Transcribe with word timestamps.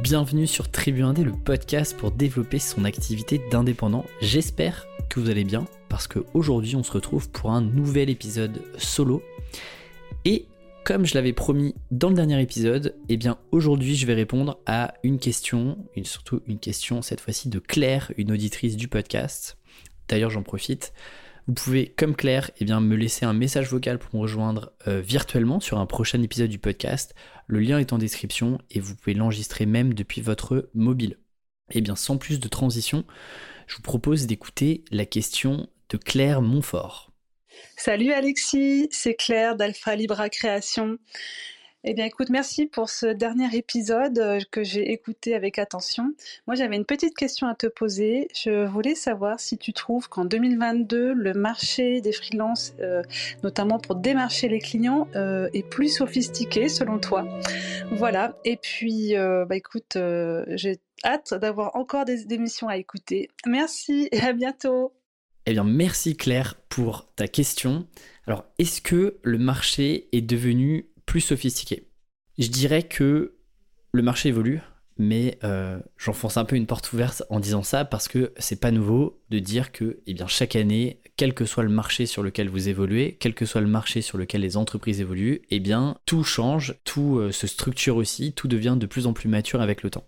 Bienvenue 0.00 0.46
sur 0.46 0.70
Tribu 0.70 1.02
Indé, 1.02 1.22
le 1.22 1.32
podcast 1.32 1.94
pour 1.96 2.12
développer 2.12 2.58
son 2.58 2.84
activité 2.84 3.40
d'indépendant. 3.50 4.06
J'espère 4.22 4.86
que 5.10 5.20
vous 5.20 5.28
allez 5.28 5.44
bien 5.44 5.66
parce 5.90 6.08
qu'aujourd'hui 6.08 6.76
on 6.76 6.82
se 6.82 6.92
retrouve 6.92 7.28
pour 7.28 7.50
un 7.50 7.60
nouvel 7.60 8.08
épisode 8.08 8.62
solo. 8.78 9.22
Et 10.24 10.46
comme 10.84 11.04
je 11.04 11.14
l'avais 11.14 11.34
promis 11.34 11.74
dans 11.90 12.08
le 12.08 12.14
dernier 12.14 12.40
épisode, 12.40 12.96
eh 13.10 13.18
bien 13.18 13.36
aujourd'hui 13.50 13.94
je 13.94 14.06
vais 14.06 14.14
répondre 14.14 14.58
à 14.64 14.94
une 15.02 15.18
question, 15.18 15.76
surtout 16.04 16.40
une 16.46 16.58
question 16.58 17.02
cette 17.02 17.20
fois-ci 17.20 17.50
de 17.50 17.58
Claire, 17.58 18.12
une 18.16 18.32
auditrice 18.32 18.76
du 18.76 18.88
podcast. 18.88 19.58
D'ailleurs 20.08 20.30
j'en 20.30 20.42
profite. 20.42 20.94
Vous 21.48 21.54
pouvez, 21.54 21.88
comme 21.88 22.14
Claire, 22.14 22.52
eh 22.60 22.64
bien, 22.64 22.80
me 22.80 22.94
laisser 22.94 23.24
un 23.24 23.32
message 23.32 23.68
vocal 23.68 23.98
pour 23.98 24.14
me 24.14 24.20
rejoindre 24.20 24.72
euh, 24.86 25.00
virtuellement 25.00 25.58
sur 25.58 25.78
un 25.78 25.86
prochain 25.86 26.22
épisode 26.22 26.48
du 26.48 26.60
podcast. 26.60 27.16
Le 27.52 27.60
lien 27.60 27.78
est 27.78 27.92
en 27.92 27.98
description 27.98 28.58
et 28.70 28.80
vous 28.80 28.96
pouvez 28.96 29.12
l'enregistrer 29.12 29.66
même 29.66 29.92
depuis 29.92 30.22
votre 30.22 30.70
mobile. 30.72 31.18
Et 31.70 31.78
eh 31.78 31.80
bien, 31.82 31.96
sans 31.96 32.16
plus 32.16 32.40
de 32.40 32.48
transition, 32.48 33.04
je 33.66 33.76
vous 33.76 33.82
propose 33.82 34.26
d'écouter 34.26 34.86
la 34.90 35.04
question 35.04 35.68
de 35.90 35.98
Claire 35.98 36.40
Montfort. 36.40 37.12
Salut 37.76 38.10
Alexis, 38.10 38.88
c'est 38.90 39.12
Claire 39.12 39.54
d'Alpha 39.54 39.94
Libra 39.96 40.30
Création. 40.30 40.96
Eh 41.84 41.94
bien, 41.94 42.04
écoute, 42.04 42.30
merci 42.30 42.66
pour 42.66 42.88
ce 42.88 43.06
dernier 43.06 43.56
épisode 43.56 44.16
euh, 44.20 44.38
que 44.52 44.62
j'ai 44.62 44.92
écouté 44.92 45.34
avec 45.34 45.58
attention. 45.58 46.14
Moi, 46.46 46.54
j'avais 46.54 46.76
une 46.76 46.84
petite 46.84 47.16
question 47.16 47.48
à 47.48 47.56
te 47.56 47.66
poser. 47.66 48.28
Je 48.36 48.64
voulais 48.66 48.94
savoir 48.94 49.40
si 49.40 49.58
tu 49.58 49.72
trouves 49.72 50.08
qu'en 50.08 50.24
2022, 50.24 51.12
le 51.12 51.34
marché 51.34 52.00
des 52.00 52.12
freelances, 52.12 52.72
euh, 52.78 53.02
notamment 53.42 53.80
pour 53.80 53.96
démarcher 53.96 54.48
les 54.48 54.60
clients, 54.60 55.08
euh, 55.16 55.48
est 55.54 55.68
plus 55.68 55.88
sophistiqué 55.88 56.68
selon 56.68 57.00
toi? 57.00 57.26
Voilà. 57.90 58.38
Et 58.44 58.56
puis, 58.56 59.14
bah, 59.16 59.56
écoute, 59.56 59.98
j'ai 60.50 60.78
hâte 61.04 61.34
d'avoir 61.34 61.74
encore 61.74 62.04
des 62.04 62.32
émissions 62.32 62.68
à 62.68 62.76
écouter. 62.76 63.28
Merci 63.44 64.08
et 64.12 64.20
à 64.20 64.32
bientôt. 64.32 64.92
Eh 65.46 65.52
bien, 65.52 65.64
merci 65.64 66.16
Claire 66.16 66.54
pour 66.68 67.12
ta 67.16 67.26
question. 67.26 67.88
Alors, 68.28 68.44
est-ce 68.60 68.80
que 68.80 69.16
le 69.24 69.38
marché 69.38 70.08
est 70.12 70.20
devenu 70.20 70.91
plus 71.12 71.20
sophistiqué 71.20 71.90
Je 72.38 72.48
dirais 72.48 72.84
que 72.84 73.36
le 73.92 74.02
marché 74.02 74.30
évolue, 74.30 74.62
mais 74.96 75.38
euh, 75.44 75.78
j'enfonce 75.98 76.38
un 76.38 76.46
peu 76.46 76.56
une 76.56 76.66
porte 76.66 76.90
ouverte 76.94 77.22
en 77.28 77.38
disant 77.38 77.62
ça 77.62 77.84
parce 77.84 78.08
que 78.08 78.32
c'est 78.38 78.58
pas 78.58 78.70
nouveau 78.70 79.20
de 79.28 79.38
dire 79.38 79.72
que 79.72 80.00
eh 80.06 80.14
bien, 80.14 80.26
chaque 80.26 80.56
année, 80.56 81.02
quel 81.18 81.34
que 81.34 81.44
soit 81.44 81.64
le 81.64 81.68
marché 81.68 82.06
sur 82.06 82.22
lequel 82.22 82.48
vous 82.48 82.70
évoluez, 82.70 83.18
quel 83.20 83.34
que 83.34 83.44
soit 83.44 83.60
le 83.60 83.66
marché 83.66 84.00
sur 84.00 84.16
lequel 84.16 84.40
les 84.40 84.56
entreprises 84.56 85.02
évoluent, 85.02 85.42
eh 85.50 85.60
bien, 85.60 85.98
tout 86.06 86.24
change, 86.24 86.76
tout 86.84 87.18
euh, 87.18 87.30
se 87.30 87.46
structure 87.46 87.96
aussi, 87.96 88.32
tout 88.32 88.48
devient 88.48 88.76
de 88.80 88.86
plus 88.86 89.06
en 89.06 89.12
plus 89.12 89.28
mature 89.28 89.60
avec 89.60 89.82
le 89.82 89.90
temps. 89.90 90.06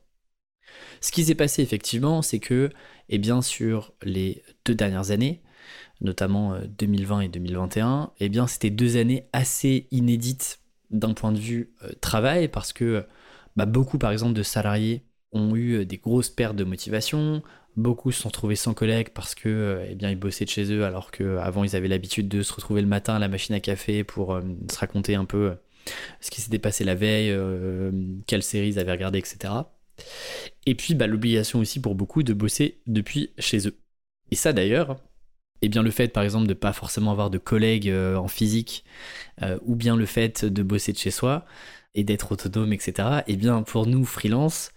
Ce 1.03 1.13
qui 1.13 1.27
s'est 1.27 1.35
passé 1.35 1.61
effectivement, 1.61 2.23
c'est 2.23 2.41
que, 2.41 2.71
eh 3.11 3.19
bien, 3.19 3.43
sur 3.43 3.93
les 4.03 4.43
deux 4.65 4.75
dernières 4.75 5.11
années, 5.11 5.43
notamment 6.01 6.59
2020 6.79 7.19
euh, 7.19 7.21
et 7.21 7.29
2021, 7.29 8.13
eh 8.21 8.31
bien, 8.31 8.47
c'était 8.47 8.71
deux 8.71 8.97
années 8.97 9.29
assez 9.35 9.87
inédites 9.91 10.61
d'un 10.95 11.15
point 11.15 11.33
de 11.33 11.39
vue 11.39 11.75
euh, 11.83 11.91
travail, 12.01 12.49
parce 12.49 12.73
que 12.73 13.05
bah, 13.57 13.67
beaucoup, 13.67 13.99
par 13.99 14.13
exemple, 14.13 14.35
de 14.35 14.43
salariés 14.43 15.05
ont 15.33 15.55
eu 15.55 15.81
euh, 15.81 15.85
des 15.85 15.99
grosses 15.99 16.31
pertes 16.31 16.57
de 16.57 16.65
motivation, 16.65 17.43
beaucoup 17.77 18.13
se 18.13 18.23
sont 18.23 18.29
retrouvés 18.29 18.57
sans 18.57 18.75
collègues 18.75 19.11
parce 19.11 19.35
que 19.35 19.85
eh 19.91 19.97
bien 19.97 20.09
ils 20.09 20.19
bossaient 20.19 20.45
de 20.45 20.51
chez 20.51 20.73
eux 20.73 20.85
alors 20.85 21.11
qu'avant 21.11 21.65
ils 21.65 21.75
avaient 21.75 21.89
l'habitude 21.89 22.29
de 22.29 22.43
se 22.43 22.53
retrouver 22.53 22.81
le 22.83 22.87
matin 22.87 23.17
à 23.17 23.19
la 23.19 23.27
machine 23.27 23.53
à 23.57 23.59
café 23.59 24.05
pour 24.05 24.41
se 24.71 24.79
raconter 24.79 25.17
un 25.17 25.25
peu 25.25 25.57
ce 26.21 26.31
qui 26.31 26.41
s'était 26.41 26.61
passé 26.61 26.85
la 26.85 26.95
veille, 26.95 27.37
quelles 28.29 28.45
séries 28.45 28.69
ils 28.69 28.79
avaient 28.79 28.93
regardé, 28.93 29.19
etc. 29.19 29.53
Et 30.67 30.77
puis 30.77 30.95
bah, 30.95 31.09
l'obligation 31.09 31.59
aussi 31.59 31.81
pour 31.81 31.97
beaucoup 31.97 32.23
de 32.23 32.33
bosser 32.33 32.81
depuis 32.87 33.31
chez 33.39 33.67
eux. 33.67 33.77
Et 34.31 34.37
ça 34.37 34.53
d'ailleurs, 34.53 34.99
eh 35.65 35.69
bien 35.69 35.83
le 35.83 35.91
fait 35.91 36.09
par 36.09 36.23
exemple 36.23 36.47
de 36.47 36.51
ne 36.51 36.59
pas 36.59 36.73
forcément 36.73 37.11
avoir 37.11 37.31
de 37.31 37.39
collègues 37.39 37.89
euh, 37.89 38.17
en 38.17 38.29
physique, 38.29 38.85
euh, 39.43 39.59
ou 39.63 39.77
bien 39.77 39.97
le 39.97 40.07
fait 40.07 40.45
de 40.45 40.63
bosser 40.63 40.93
de 40.93 40.99
chez 40.99 41.11
soi 41.11 41.47
et 41.95 42.05
d'être 42.05 42.33
autonome, 42.33 42.73
etc. 42.73 43.23
Eh 43.27 43.37
bien 43.37 43.63
pour 43.63 43.87
nous 43.87 44.05
freelance, 44.05 44.73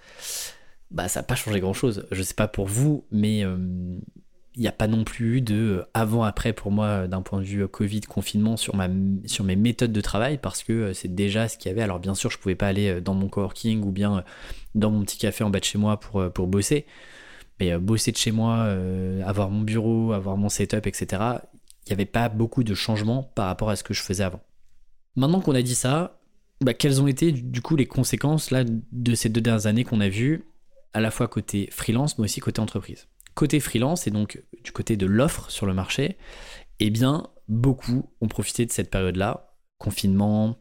bah 0.89 1.09
ça 1.09 1.19
n'a 1.19 1.23
pas 1.25 1.35
changé 1.35 1.59
grand 1.59 1.73
chose. 1.73 2.07
Je 2.11 2.23
sais 2.23 2.33
pas 2.33 2.47
pour 2.47 2.67
vous, 2.67 3.05
mais 3.11 3.43
euh, 3.43 3.57
il 4.55 4.61
n'y 4.61 4.67
a 4.67 4.71
pas 4.71 4.87
non 4.87 5.03
plus 5.03 5.37
eu 5.37 5.41
de 5.41 5.83
avant-après 5.93 6.53
pour 6.53 6.71
moi 6.71 7.07
d'un 7.07 7.21
point 7.21 7.39
de 7.39 7.45
vue 7.45 7.67
Covid, 7.67 8.01
confinement 8.01 8.55
sur, 8.55 8.75
mes 8.75 9.55
méthodes 9.55 9.91
de 9.91 10.01
travail 10.01 10.37
parce 10.37 10.63
que 10.63 10.93
c'est 10.93 11.13
déjà 11.13 11.49
ce 11.49 11.57
qu'il 11.57 11.69
y 11.69 11.71
avait. 11.73 11.81
Alors 11.81 11.99
bien 11.99 12.15
sûr, 12.15 12.31
je 12.31 12.37
pouvais 12.37 12.55
pas 12.55 12.67
aller 12.67 13.01
dans 13.01 13.13
mon 13.13 13.27
coworking 13.27 13.83
ou 13.83 13.91
bien 13.91 14.23
dans 14.73 14.89
mon 14.89 15.01
petit 15.01 15.17
café 15.17 15.43
en 15.43 15.49
bas 15.49 15.59
de 15.59 15.65
chez 15.65 15.77
moi 15.77 15.99
pour 15.99 16.47
bosser. 16.47 16.85
Mais 17.59 17.71
euh, 17.71 17.79
bosser 17.79 18.11
de 18.11 18.17
chez 18.17 18.31
moi, 18.31 18.57
euh, 18.65 19.23
avoir 19.25 19.49
mon 19.49 19.61
bureau, 19.61 20.13
avoir 20.13 20.37
mon 20.37 20.49
setup, 20.49 20.85
etc., 20.87 21.07
il 21.85 21.91
n'y 21.91 21.93
avait 21.93 22.05
pas 22.05 22.29
beaucoup 22.29 22.63
de 22.63 22.73
changements 22.73 23.23
par 23.23 23.47
rapport 23.47 23.69
à 23.69 23.75
ce 23.75 23.83
que 23.83 23.93
je 23.93 24.01
faisais 24.01 24.23
avant. 24.23 24.41
Maintenant 25.15 25.39
qu'on 25.39 25.55
a 25.55 25.61
dit 25.61 25.75
ça, 25.75 26.19
bah, 26.61 26.73
quelles 26.73 27.01
ont 27.01 27.07
été 27.07 27.31
du 27.31 27.61
coup 27.61 27.75
les 27.75 27.85
conséquences 27.85 28.51
là, 28.51 28.63
de 28.65 29.15
ces 29.15 29.29
deux 29.29 29.41
dernières 29.41 29.67
années 29.67 29.83
qu'on 29.83 30.01
a 30.01 30.09
vues, 30.09 30.43
à 30.93 30.99
la 30.99 31.11
fois 31.11 31.27
côté 31.27 31.69
freelance, 31.71 32.17
mais 32.17 32.25
aussi 32.25 32.39
côté 32.39 32.59
entreprise? 32.59 33.07
Côté 33.35 33.59
freelance, 33.59 34.07
et 34.07 34.11
donc 34.11 34.43
du 34.63 34.71
côté 34.71 34.97
de 34.97 35.05
l'offre 35.05 35.49
sur 35.49 35.65
le 35.65 35.73
marché, 35.73 36.17
eh 36.79 36.89
bien, 36.89 37.27
beaucoup 37.47 38.09
ont 38.21 38.27
profité 38.27 38.65
de 38.65 38.71
cette 38.71 38.91
période-là, 38.91 39.53
confinement, 39.77 40.57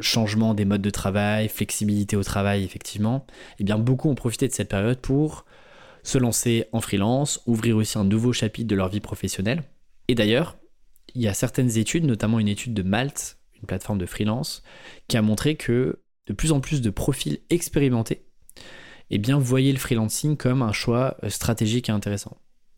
changement 0.00 0.54
des 0.54 0.64
modes 0.64 0.82
de 0.82 0.90
travail, 0.90 1.48
flexibilité 1.48 2.16
au 2.16 2.22
travail, 2.22 2.64
effectivement, 2.64 3.26
eh 3.58 3.64
bien, 3.64 3.78
beaucoup 3.78 4.08
ont 4.08 4.14
profité 4.14 4.48
de 4.48 4.52
cette 4.52 4.68
période 4.68 4.98
pour 4.98 5.44
se 6.02 6.18
lancer 6.18 6.66
en 6.72 6.80
freelance, 6.80 7.42
ouvrir 7.46 7.76
aussi 7.76 7.98
un 7.98 8.04
nouveau 8.04 8.32
chapitre 8.32 8.68
de 8.68 8.74
leur 8.74 8.88
vie 8.88 9.00
professionnelle. 9.00 9.62
Et 10.08 10.14
d'ailleurs, 10.14 10.58
il 11.14 11.22
y 11.22 11.28
a 11.28 11.34
certaines 11.34 11.76
études, 11.76 12.04
notamment 12.04 12.38
une 12.38 12.48
étude 12.48 12.74
de 12.74 12.82
Malte, 12.82 13.38
une 13.54 13.66
plateforme 13.66 13.98
de 13.98 14.06
freelance, 14.06 14.62
qui 15.08 15.16
a 15.16 15.22
montré 15.22 15.56
que 15.56 16.00
de 16.26 16.32
plus 16.32 16.52
en 16.52 16.60
plus 16.60 16.80
de 16.80 16.90
profils 16.90 17.40
expérimentés 17.50 18.26
eh 19.10 19.18
bien, 19.18 19.38
voyaient 19.38 19.72
le 19.72 19.78
freelancing 19.78 20.36
comme 20.36 20.62
un 20.62 20.72
choix 20.72 21.16
euh, 21.24 21.28
stratégique 21.28 21.88
et 21.88 21.92
intéressant. 21.92 22.36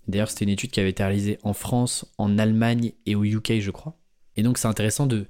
D'ailleurs, 0.08 0.30
c'était 0.30 0.44
une 0.44 0.50
étude 0.50 0.70
qui 0.70 0.80
avait 0.80 0.90
été 0.90 1.02
réalisée 1.02 1.38
en 1.42 1.52
France, 1.52 2.06
en 2.18 2.38
Allemagne 2.38 2.92
et 3.06 3.14
au 3.14 3.24
UK, 3.24 3.60
je 3.60 3.70
crois. 3.70 3.98
Et 4.36 4.42
donc, 4.42 4.58
c'est 4.58 4.66
intéressant 4.66 5.06
de, 5.06 5.26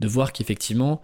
de 0.00 0.08
voir 0.08 0.32
qu'effectivement, 0.32 1.00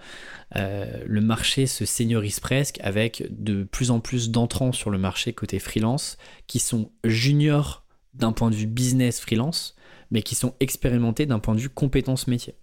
euh, 0.57 1.03
le 1.07 1.21
marché 1.21 1.67
se 1.67 1.84
seniorise 1.84 2.41
presque 2.41 2.81
avec 2.83 3.27
de 3.31 3.65
plus 3.65 3.91
en 3.91 4.01
plus 4.01 4.31
d'entrants 4.31 4.73
sur 4.73 4.91
le 4.91 4.99
marché 4.99 5.33
côté 5.33 5.59
freelance 5.59 6.17
qui 6.47 6.59
sont 6.59 6.91
juniors 7.05 7.84
d'un 8.15 8.33
point 8.33 8.51
de 8.51 8.57
vue 8.57 8.67
business 8.67 9.21
freelance, 9.21 9.77
mais 10.11 10.23
qui 10.23 10.34
sont 10.34 10.55
expérimentés 10.61 11.27
d'un 11.27 11.39
point 11.39 11.55
de 11.55 11.61
vue 11.61 11.69
compétences 11.69 12.27
métier. 12.27 12.55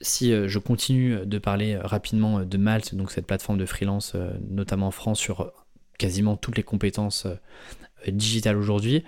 Si 0.00 0.32
euh, 0.32 0.48
je 0.48 0.58
continue 0.58 1.24
de 1.24 1.38
parler 1.38 1.76
rapidement 1.76 2.40
de 2.40 2.58
Malte, 2.58 2.96
donc 2.96 3.12
cette 3.12 3.26
plateforme 3.26 3.58
de 3.58 3.66
freelance, 3.66 4.14
euh, 4.16 4.32
notamment 4.48 4.88
en 4.88 4.92
France, 4.92 5.20
sur 5.20 5.52
quasiment 5.98 6.36
toutes 6.36 6.56
les 6.56 6.62
compétences 6.62 7.26
digitales 8.08 8.56
aujourd'hui, 8.56 9.04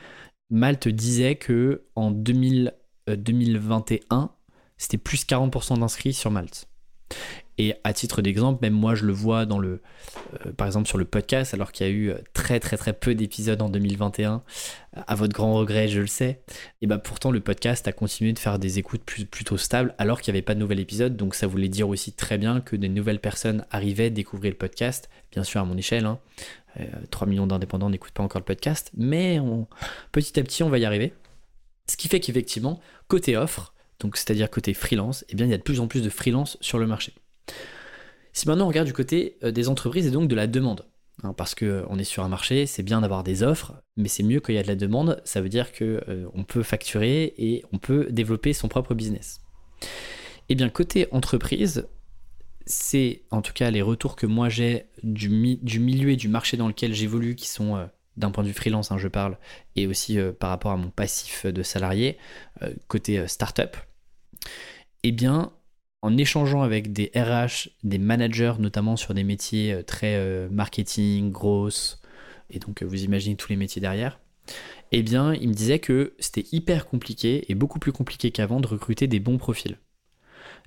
Malte 0.51 0.89
disait 0.89 1.37
que 1.37 1.87
en 1.95 2.11
2021, 2.11 4.31
c'était 4.79 4.99
plus 4.99 5.25
40% 5.25 5.79
d'inscrits 5.79 6.13
sur 6.13 6.31
Malte. 6.31 6.69
Et 7.59 7.75
à 7.85 7.93
titre 7.93 8.23
d'exemple, 8.23 8.61
même 8.63 8.73
moi 8.73 8.95
je 8.95 9.05
le 9.05 9.13
vois 9.13 9.45
dans 9.45 9.59
le, 9.59 9.83
euh, 10.47 10.53
par 10.53 10.67
exemple 10.67 10.89
sur 10.89 10.97
le 10.97 11.05
podcast, 11.05 11.53
alors 11.53 11.71
qu'il 11.71 11.87
y 11.87 11.91
a 11.91 11.93
eu 11.93 12.13
très 12.33 12.61
très 12.61 12.79
très 12.79 12.95
peu 12.95 13.15
d'épisodes 13.15 13.61
en 13.61 13.69
2021, 13.69 14.43
à 14.95 15.15
votre 15.15 15.35
grand 15.35 15.53
regret, 15.53 15.87
je 15.87 16.01
le 16.01 16.07
sais. 16.07 16.43
Et 16.81 16.87
bah 16.87 16.97
pourtant 16.99 17.31
le 17.31 17.41
podcast 17.41 17.87
a 17.87 17.93
continué 17.93 18.33
de 18.33 18.39
faire 18.39 18.59
des 18.59 18.79
écoutes 18.79 19.03
plutôt 19.05 19.59
stables, 19.59 19.95
alors 19.99 20.23
qu'il 20.23 20.33
n'y 20.33 20.39
avait 20.39 20.45
pas 20.45 20.55
de 20.55 20.61
nouvel 20.61 20.81
épisode. 20.81 21.17
Donc 21.17 21.35
ça 21.35 21.47
voulait 21.47 21.69
dire 21.69 21.89
aussi 21.89 22.13
très 22.13 22.39
bien 22.39 22.63
que 22.63 22.75
des 22.75 22.89
nouvelles 22.89 23.21
personnes 23.21 23.67
arrivaient, 23.71 24.11
découvrir 24.11 24.53
le 24.53 24.59
podcast, 24.59 25.11
bien 25.31 25.45
sûr 25.45 25.61
à 25.61 25.65
mon 25.65 25.77
échelle. 25.77 26.05
3 26.05 26.11
hein. 26.11 26.19
euh, 26.81 27.27
millions 27.27 27.47
d'indépendants 27.47 27.91
n'écoutent 27.91 28.15
pas 28.15 28.23
encore 28.23 28.41
le 28.41 28.47
podcast, 28.47 28.91
mais 28.97 29.39
petit 30.11 30.41
à 30.41 30.43
petit 30.43 30.63
on 30.63 30.71
va 30.71 30.79
y 30.79 30.87
arriver. 30.87 31.13
Ce 31.87 31.97
qui 31.97 32.09
fait 32.09 32.21
qu'effectivement, 32.21 32.81
côté 33.09 33.37
offre, 33.37 33.72
donc 34.03 34.17
c'est-à-dire 34.17 34.51
côté 34.51 34.75
freelance, 34.75 35.25
eh 35.29 35.37
bien 35.37 35.47
il 35.47 35.51
y 35.51 35.55
a 35.55 35.59
de 35.59 35.63
plus 35.63 35.81
en 35.81 35.87
plus 35.87 36.03
de 36.03 36.11
freelance 36.11 36.59
sur 36.61 36.79
le 36.79 36.87
marché. 36.87 37.15
Si 38.33 38.49
maintenant 38.49 38.65
on 38.65 38.69
regarde 38.69 38.87
du 38.87 38.93
côté 38.93 39.37
euh, 39.45 39.51
des 39.51 39.69
entreprises 39.69 40.07
et 40.07 40.11
donc 40.11 40.29
de 40.29 40.35
la 40.35 40.47
demande, 40.47 40.87
hein, 41.23 41.35
parce 41.35 41.55
qu'on 41.55 41.67
euh, 41.67 41.99
est 41.99 42.05
sur 42.05 42.25
un 42.25 42.29
marché, 42.29 42.67
c'est 42.67 42.83
bien 42.83 43.03
d'avoir 43.03 43.23
des 43.23 43.43
offres, 43.43 43.75
mais 43.97 44.09
c'est 44.09 44.23
mieux 44.23 44.41
quand 44.41 44.53
il 44.53 44.57
y 44.57 44.59
a 44.59 44.63
de 44.63 44.69
la 44.69 44.77
demande, 44.77 45.21
ça 45.25 45.41
veut 45.41 45.49
dire 45.49 45.73
qu'on 45.73 45.85
euh, 45.85 46.45
peut 46.49 46.63
facturer 46.63 47.35
et 47.37 47.65
on 47.73 47.79
peut 47.79 48.09
développer 48.11 48.53
son 48.53 48.69
propre 48.69 48.95
business. 48.95 49.41
Eh 50.49 50.55
bien 50.55 50.69
côté 50.71 51.09
entreprise, 51.13 51.87
c'est 52.65 53.23
en 53.31 53.43
tout 53.43 53.53
cas 53.53 53.71
les 53.71 53.83
retours 53.83 54.17
que 54.17 54.27
moi 54.27 54.49
j'ai 54.49 54.87
du, 55.03 55.29
milieu 55.29 56.11
et 56.11 56.17
du 56.17 56.29
marché 56.29 56.57
dans 56.57 56.69
lequel 56.69 56.95
j'évolue, 56.95 57.35
qui 57.35 57.49
sont 57.49 57.89
d'un 58.17 58.31
point 58.31 58.45
de 58.45 58.49
vue 58.49 58.55
freelance, 58.55 58.93
hein, 58.93 58.99
je 58.99 59.09
parle, 59.09 59.39
et 59.77 59.87
aussi 59.87 60.19
par 60.39 60.51
rapport 60.51 60.71
à 60.71 60.77
mon 60.77 60.91
passif 60.91 61.47
de 61.47 61.63
salarié, 61.63 62.19
côté 62.87 63.27
startup, 63.27 63.77
eh 65.03 65.13
bien, 65.13 65.53
en 66.03 66.17
échangeant 66.17 66.63
avec 66.63 66.93
des 66.93 67.11
RH, 67.15 67.71
des 67.85 67.99
managers, 67.99 68.55
notamment 68.59 68.97
sur 68.97 69.15
des 69.15 69.25
métiers 69.25 69.73
euh, 69.73 69.83
très 69.83 70.17
euh, 70.17 70.49
marketing, 70.51 71.31
grosses, 71.31 72.01
et 72.51 72.59
donc 72.59 72.83
vous 72.83 73.05
imaginez 73.05 73.37
tous 73.37 73.49
les 73.49 73.57
métiers 73.57 73.81
derrière, 73.81 74.21
eh 74.91 75.03
bien, 75.03 75.35
il 75.35 75.49
me 75.49 75.55
disait 75.55 75.79
que 75.79 76.15
c'était 76.19 76.45
hyper 76.53 76.87
compliqué 76.87 77.51
et 77.51 77.55
beaucoup 77.55 77.79
plus 77.79 77.93
compliqué 77.93 78.31
qu'avant 78.31 78.61
de 78.61 78.67
recruter 78.67 79.07
des 79.07 79.21
bons 79.21 79.39
profils. 79.39 79.79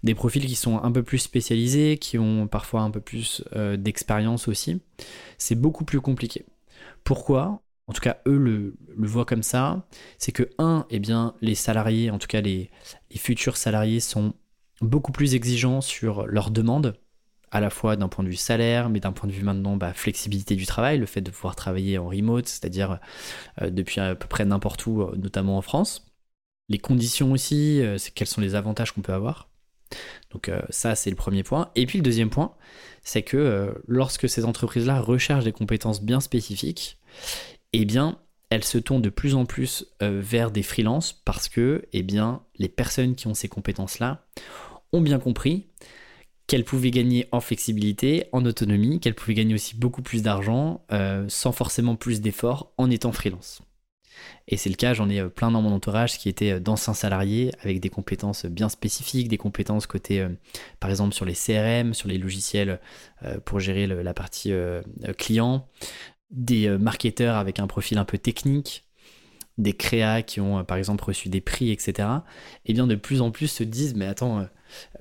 Des 0.03 0.15
profils 0.15 0.45
qui 0.45 0.55
sont 0.55 0.81
un 0.81 0.91
peu 0.91 1.03
plus 1.03 1.19
spécialisés, 1.19 1.97
qui 1.97 2.17
ont 2.17 2.47
parfois 2.47 2.81
un 2.81 2.91
peu 2.91 3.01
plus 3.01 3.43
d'expérience 3.77 4.47
aussi. 4.47 4.81
C'est 5.37 5.55
beaucoup 5.55 5.85
plus 5.85 6.01
compliqué. 6.01 6.45
Pourquoi? 7.03 7.61
En 7.87 7.93
tout 7.93 8.01
cas 8.01 8.17
eux 8.27 8.37
le, 8.37 8.75
voient 8.97 9.25
comme 9.25 9.43
ça, 9.43 9.85
c'est 10.17 10.31
que 10.31 10.49
un, 10.57 10.85
eh 10.89 10.99
bien, 10.99 11.35
les 11.41 11.55
salariés, 11.55 12.09
en 12.09 12.17
tout 12.17 12.27
cas 12.27 12.41
les, 12.41 12.69
futurs 13.15 13.57
salariés 13.57 13.99
sont 13.99 14.33
beaucoup 14.81 15.11
plus 15.11 15.35
exigeants 15.35 15.81
sur 15.81 16.25
leurs 16.27 16.51
demandes, 16.51 16.97
à 17.51 17.59
la 17.59 17.69
fois 17.69 17.95
d'un 17.95 18.09
point 18.09 18.23
de 18.23 18.29
vue 18.29 18.35
salaire, 18.35 18.89
mais 18.89 18.99
d'un 18.99 19.13
point 19.13 19.29
de 19.29 19.33
vue 19.33 19.43
maintenant 19.43 19.77
bah, 19.77 19.93
flexibilité 19.93 20.55
du 20.55 20.65
travail, 20.65 20.97
le 20.97 21.05
fait 21.05 21.21
de 21.21 21.31
pouvoir 21.31 21.55
travailler 21.55 21.97
en 21.97 22.07
remote, 22.07 22.47
c'est-à-dire 22.47 22.99
euh, 23.61 23.69
depuis 23.69 24.01
à 24.01 24.15
peu 24.15 24.27
près 24.27 24.45
n'importe 24.45 24.85
où, 24.87 25.01
euh, 25.01 25.15
notamment 25.15 25.57
en 25.57 25.61
France. 25.61 26.05
Les 26.67 26.79
conditions 26.79 27.31
aussi, 27.31 27.81
euh, 27.81 27.97
c'est 27.97 28.11
quels 28.11 28.27
sont 28.27 28.41
les 28.41 28.55
avantages 28.55 28.91
qu'on 28.91 29.01
peut 29.01 29.13
avoir. 29.13 29.49
Donc 30.31 30.51
ça, 30.71 30.95
c'est 30.95 31.11
le 31.11 31.15
premier 31.15 31.43
point. 31.43 31.71
Et 31.75 31.85
puis 31.85 31.99
le 31.99 32.03
deuxième 32.03 32.31
point, 32.31 32.55
c'est 33.03 33.21
que 33.21 33.73
lorsque 33.87 34.27
ces 34.27 34.43
entreprises-là 34.43 34.99
recherchent 34.99 35.45
des 35.45 35.53
compétences 35.53 36.01
bien 36.01 36.19
spécifiques, 36.19 36.97
eh 37.73 37.85
bien, 37.85 38.19
elle 38.49 38.63
se 38.63 38.77
tourne 38.77 39.01
de 39.01 39.09
plus 39.09 39.35
en 39.35 39.45
plus 39.45 39.85
euh, 40.01 40.21
vers 40.23 40.51
des 40.51 40.63
freelances 40.63 41.13
parce 41.25 41.49
que, 41.49 41.85
eh 41.93 42.03
bien, 42.03 42.41
les 42.57 42.69
personnes 42.69 43.15
qui 43.15 43.27
ont 43.27 43.33
ces 43.33 43.49
compétences-là 43.49 44.25
ont 44.93 45.01
bien 45.01 45.19
compris 45.19 45.67
qu'elles 46.47 46.63
pouvaient 46.63 46.91
gagner 46.91 47.27
en 47.31 47.41
flexibilité, 47.41 48.25
en 48.31 48.45
autonomie, 48.45 48.99
qu'elles 48.99 49.15
pouvaient 49.15 49.33
gagner 49.33 49.55
aussi 49.55 49.75
beaucoup 49.75 50.03
plus 50.03 50.21
d'argent 50.21 50.85
euh, 50.91 51.25
sans 51.27 51.51
forcément 51.51 51.95
plus 51.95 52.21
d'efforts 52.21 52.71
en 52.77 52.91
étant 52.91 53.11
freelance. 53.11 53.61
Et 54.47 54.55
c'est 54.55 54.69
le 54.69 54.75
cas, 54.75 54.93
j'en 54.93 55.09
ai 55.09 55.19
euh, 55.19 55.27
plein 55.27 55.51
dans 55.51 55.61
mon 55.61 55.73
entourage 55.73 56.19
qui 56.19 56.29
étaient 56.29 56.59
d'anciens 56.59 56.93
salariés 56.93 57.51
avec 57.61 57.79
des 57.79 57.89
compétences 57.89 58.45
bien 58.45 58.69
spécifiques, 58.69 59.27
des 59.27 59.37
compétences 59.37 59.87
côté, 59.87 60.25
par 60.79 60.91
exemple, 60.91 61.15
sur 61.15 61.25
les 61.25 61.33
CRM, 61.33 61.95
sur 61.95 62.07
les 62.07 62.19
logiciels 62.19 62.79
pour 63.43 63.59
gérer 63.59 63.87
la 63.87 64.13
partie 64.13 64.53
client, 65.17 65.67
des 66.35 66.67
euh, 66.67 66.77
marketeurs 66.77 67.37
avec 67.37 67.59
un 67.59 67.67
profil 67.67 67.97
un 67.97 68.05
peu 68.05 68.17
technique, 68.17 68.85
des 69.57 69.73
créas 69.73 70.21
qui 70.21 70.41
ont 70.41 70.59
euh, 70.59 70.63
par 70.63 70.77
exemple 70.77 71.03
reçu 71.05 71.29
des 71.29 71.41
prix, 71.41 71.71
etc., 71.71 71.93
et 72.65 72.71
eh 72.71 72.73
bien 72.73 72.87
de 72.87 72.95
plus 72.95 73.21
en 73.21 73.31
plus 73.31 73.47
se 73.47 73.63
disent 73.63 73.95
mais 73.95 74.05
attends, 74.05 74.39
euh, 74.39 74.45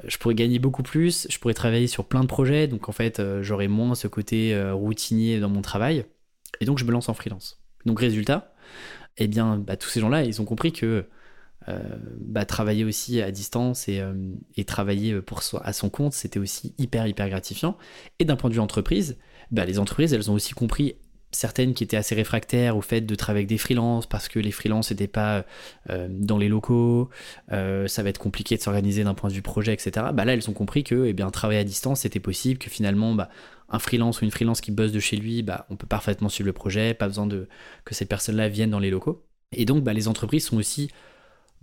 je 0.05 0.17
pourrais 0.17 0.37
gagner 0.37 0.59
beaucoup 0.59 0.85
plus, 0.85 1.27
je 1.29 1.39
pourrais 1.39 1.55
travailler 1.55 1.89
sur 1.89 2.05
plein 2.07 2.23
de 2.23 2.29
projets, 2.29 2.69
donc 2.69 2.89
en 2.89 2.93
fait 2.93 3.21
j'aurais 3.41 3.69
moins 3.69 3.95
ce 3.95 4.07
côté 4.07 4.57
routinier 4.73 5.41
dans 5.41 5.49
mon 5.49 5.63
travail, 5.63 6.05
et 6.61 6.65
donc 6.65 6.79
je 6.79 6.85
me 6.85 6.93
lance 6.93 7.09
en 7.09 7.15
freelance. 7.15 7.61
Donc 7.85 7.99
résultat, 7.99 8.55
eh 9.17 9.27
bien 9.27 9.59
bah, 9.59 9.77
tous 9.77 9.89
ces 9.89 10.01
gens-là, 10.01 10.23
ils 10.23 10.41
ont 10.41 10.45
compris 10.45 10.73
que 10.73 11.07
bah, 12.21 12.45
travailler 12.45 12.85
aussi 12.85 13.23
à 13.23 13.33
distance 13.33 13.89
et, 13.89 14.05
travailler 14.67 15.21
pour 15.23 15.43
soi, 15.43 15.63
à 15.65 15.73
son 15.73 15.89
compte, 15.89 16.13
c'était 16.13 16.39
aussi 16.39 16.75
hyper 16.79 17.07
hyper 17.07 17.29
gratifiant. 17.29 17.77
Et 18.21 18.25
d'un 18.27 18.37
point 18.37 18.51
de 18.51 18.55
vue 18.55 18.61
entreprise, 18.61 19.17
bah, 19.51 19.65
les 19.65 19.79
entreprises, 19.79 20.13
elles 20.13 20.31
ont 20.31 20.35
aussi 20.35 20.53
compris 20.53 20.97
certaines 21.35 21.75
qui 21.75 21.85
étaient 21.85 21.97
assez 21.97 22.15
réfractaires 22.15 22.77
au 22.77 22.81
fait 22.81 23.01
de 23.01 23.15
travailler 23.15 23.41
avec 23.41 23.49
des 23.49 23.59
freelances 23.59 24.07
parce 24.07 24.29
que 24.29 24.39
les 24.39 24.51
freelances 24.51 24.91
n'étaient 24.91 25.07
pas 25.07 25.45
euh, 25.91 26.09
dans 26.11 26.39
les 26.39 26.49
locaux, 26.49 27.11
euh, 27.53 27.87
ça 27.87 28.03
va 28.03 28.11
être 28.11 28.19
compliqué 28.19 28.57
de 28.57 28.63
s'organiser 28.63 29.05
d'un 29.05 29.15
point 29.15 29.31
de 29.31 29.35
vue 29.35 29.43
projet, 29.43 29.73
etc. 29.73 30.07
Bah 30.13 30.25
là, 30.25 30.35
elles 30.35 30.49
ont 30.49 30.55
compris 30.55 30.85
que 30.85 31.07
eh 31.07 31.31
travailler 31.31 31.61
à 31.61 31.65
distance, 31.65 32.01
c'était 32.01 32.21
possible, 32.21 32.59
que 32.59 32.71
finalement, 32.71 33.15
bah, 33.15 33.29
un 33.69 33.79
freelance 33.79 34.21
ou 34.21 34.25
une 34.25 34.31
freelance 34.31 34.61
qui 34.61 34.71
bosse 34.71 34.93
de 34.93 35.01
chez 35.01 35.17
lui, 35.17 35.43
bah, 35.43 35.67
on 35.71 35.77
peut 35.77 35.87
parfaitement 35.87 36.29
suivre 36.29 36.47
le 36.47 36.53
projet, 36.53 36.95
pas 36.95 37.09
besoin 37.09 37.27
de, 37.27 37.49
que 37.85 37.95
ces 37.95 38.05
personnes-là 38.05 38.49
viennent 38.49 38.71
dans 38.71 38.79
les 38.79 38.91
locaux. 38.91 39.25
Et 39.53 39.65
donc, 39.65 39.85
bah, 39.85 39.93
les 39.93 40.09
entreprises 40.09 40.47
sont 40.47 40.57
aussi 40.57 40.91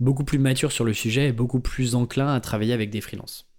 beaucoup 0.00 0.24
plus 0.24 0.38
matures 0.38 0.72
sur 0.72 0.84
le 0.84 0.92
sujet 0.92 1.28
et 1.28 1.32
beaucoup 1.32 1.60
plus 1.60 1.94
enclins 1.94 2.34
à 2.34 2.40
travailler 2.40 2.72
avec 2.72 2.90
des 2.90 3.00
freelances. 3.00 3.51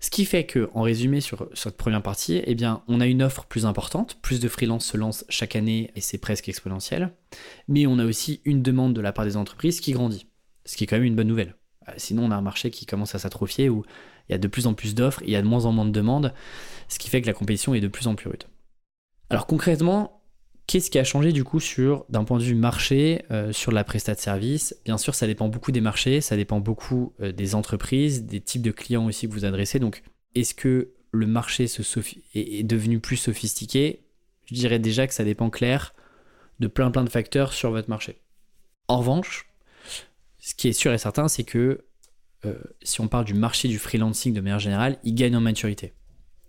Ce 0.00 0.10
qui 0.10 0.24
fait 0.24 0.44
que, 0.44 0.68
en 0.74 0.82
résumé 0.82 1.20
sur 1.20 1.48
cette 1.54 1.76
première 1.76 2.02
partie, 2.02 2.42
eh 2.44 2.56
on 2.88 3.00
a 3.00 3.06
une 3.06 3.22
offre 3.22 3.46
plus 3.46 3.66
importante, 3.66 4.18
plus 4.22 4.40
de 4.40 4.48
freelance 4.48 4.86
se 4.86 4.96
lancent 4.96 5.24
chaque 5.28 5.56
année 5.56 5.90
et 5.94 6.00
c'est 6.00 6.18
presque 6.18 6.48
exponentiel, 6.48 7.12
mais 7.68 7.86
on 7.86 7.98
a 7.98 8.04
aussi 8.04 8.40
une 8.44 8.62
demande 8.62 8.94
de 8.94 9.00
la 9.00 9.12
part 9.12 9.24
des 9.24 9.36
entreprises 9.36 9.80
qui 9.80 9.92
grandit, 9.92 10.26
ce 10.64 10.76
qui 10.76 10.84
est 10.84 10.86
quand 10.86 10.96
même 10.96 11.04
une 11.04 11.16
bonne 11.16 11.28
nouvelle. 11.28 11.56
Euh, 11.88 11.92
sinon, 11.96 12.24
on 12.24 12.30
a 12.30 12.36
un 12.36 12.42
marché 12.42 12.70
qui 12.70 12.86
commence 12.86 13.14
à 13.14 13.18
s'atrophier 13.18 13.68
où 13.68 13.84
il 14.28 14.32
y 14.32 14.34
a 14.34 14.38
de 14.38 14.48
plus 14.48 14.66
en 14.66 14.74
plus 14.74 14.94
d'offres, 14.94 15.22
il 15.24 15.30
y 15.30 15.36
a 15.36 15.42
de 15.42 15.46
moins 15.46 15.66
en 15.66 15.72
moins 15.72 15.84
de 15.84 15.90
demandes, 15.90 16.32
ce 16.88 16.98
qui 16.98 17.10
fait 17.10 17.22
que 17.22 17.26
la 17.26 17.32
compétition 17.32 17.74
est 17.74 17.80
de 17.80 17.88
plus 17.88 18.06
en 18.06 18.14
plus 18.14 18.28
rude. 18.28 18.44
Alors 19.30 19.46
concrètement, 19.46 20.15
Qu'est-ce 20.66 20.90
qui 20.90 20.98
a 20.98 21.04
changé 21.04 21.32
du 21.32 21.44
coup 21.44 21.60
sur 21.60 22.04
d'un 22.08 22.24
point 22.24 22.38
de 22.38 22.42
vue 22.42 22.56
marché 22.56 23.24
euh, 23.30 23.52
sur 23.52 23.70
la 23.70 23.84
prestat 23.84 24.14
de 24.14 24.20
service? 24.20 24.76
Bien 24.84 24.98
sûr, 24.98 25.14
ça 25.14 25.28
dépend 25.28 25.48
beaucoup 25.48 25.70
des 25.70 25.80
marchés, 25.80 26.20
ça 26.20 26.36
dépend 26.36 26.58
beaucoup 26.58 27.14
euh, 27.20 27.30
des 27.30 27.54
entreprises, 27.54 28.24
des 28.24 28.40
types 28.40 28.62
de 28.62 28.72
clients 28.72 29.06
aussi 29.06 29.28
que 29.28 29.32
vous 29.32 29.44
adressez. 29.44 29.78
Donc, 29.78 30.02
est-ce 30.34 30.54
que 30.54 30.92
le 31.12 31.26
marché 31.26 31.68
se 31.68 31.82
est, 32.34 32.64
devenu 32.64 32.98
plus 32.98 33.16
sophistiqué? 33.16 34.06
Je 34.46 34.54
dirais 34.54 34.80
déjà 34.80 35.06
que 35.06 35.14
ça 35.14 35.22
dépend 35.22 35.50
clair 35.50 35.94
de 36.58 36.66
plein 36.66 36.90
plein 36.90 37.04
de 37.04 37.10
facteurs 37.10 37.52
sur 37.52 37.70
votre 37.70 37.88
marché. 37.88 38.20
En 38.88 38.98
revanche, 38.98 39.48
ce 40.40 40.54
qui 40.56 40.66
est 40.66 40.72
sûr 40.72 40.92
et 40.92 40.98
certain, 40.98 41.28
c'est 41.28 41.44
que 41.44 41.84
euh, 42.44 42.58
si 42.82 43.00
on 43.00 43.06
parle 43.06 43.24
du 43.24 43.34
marché 43.34 43.68
du 43.68 43.78
freelancing 43.78 44.34
de 44.34 44.40
manière 44.40 44.58
générale, 44.58 44.98
il 45.04 45.14
gagne 45.14 45.36
en 45.36 45.40
maturité. 45.40 45.92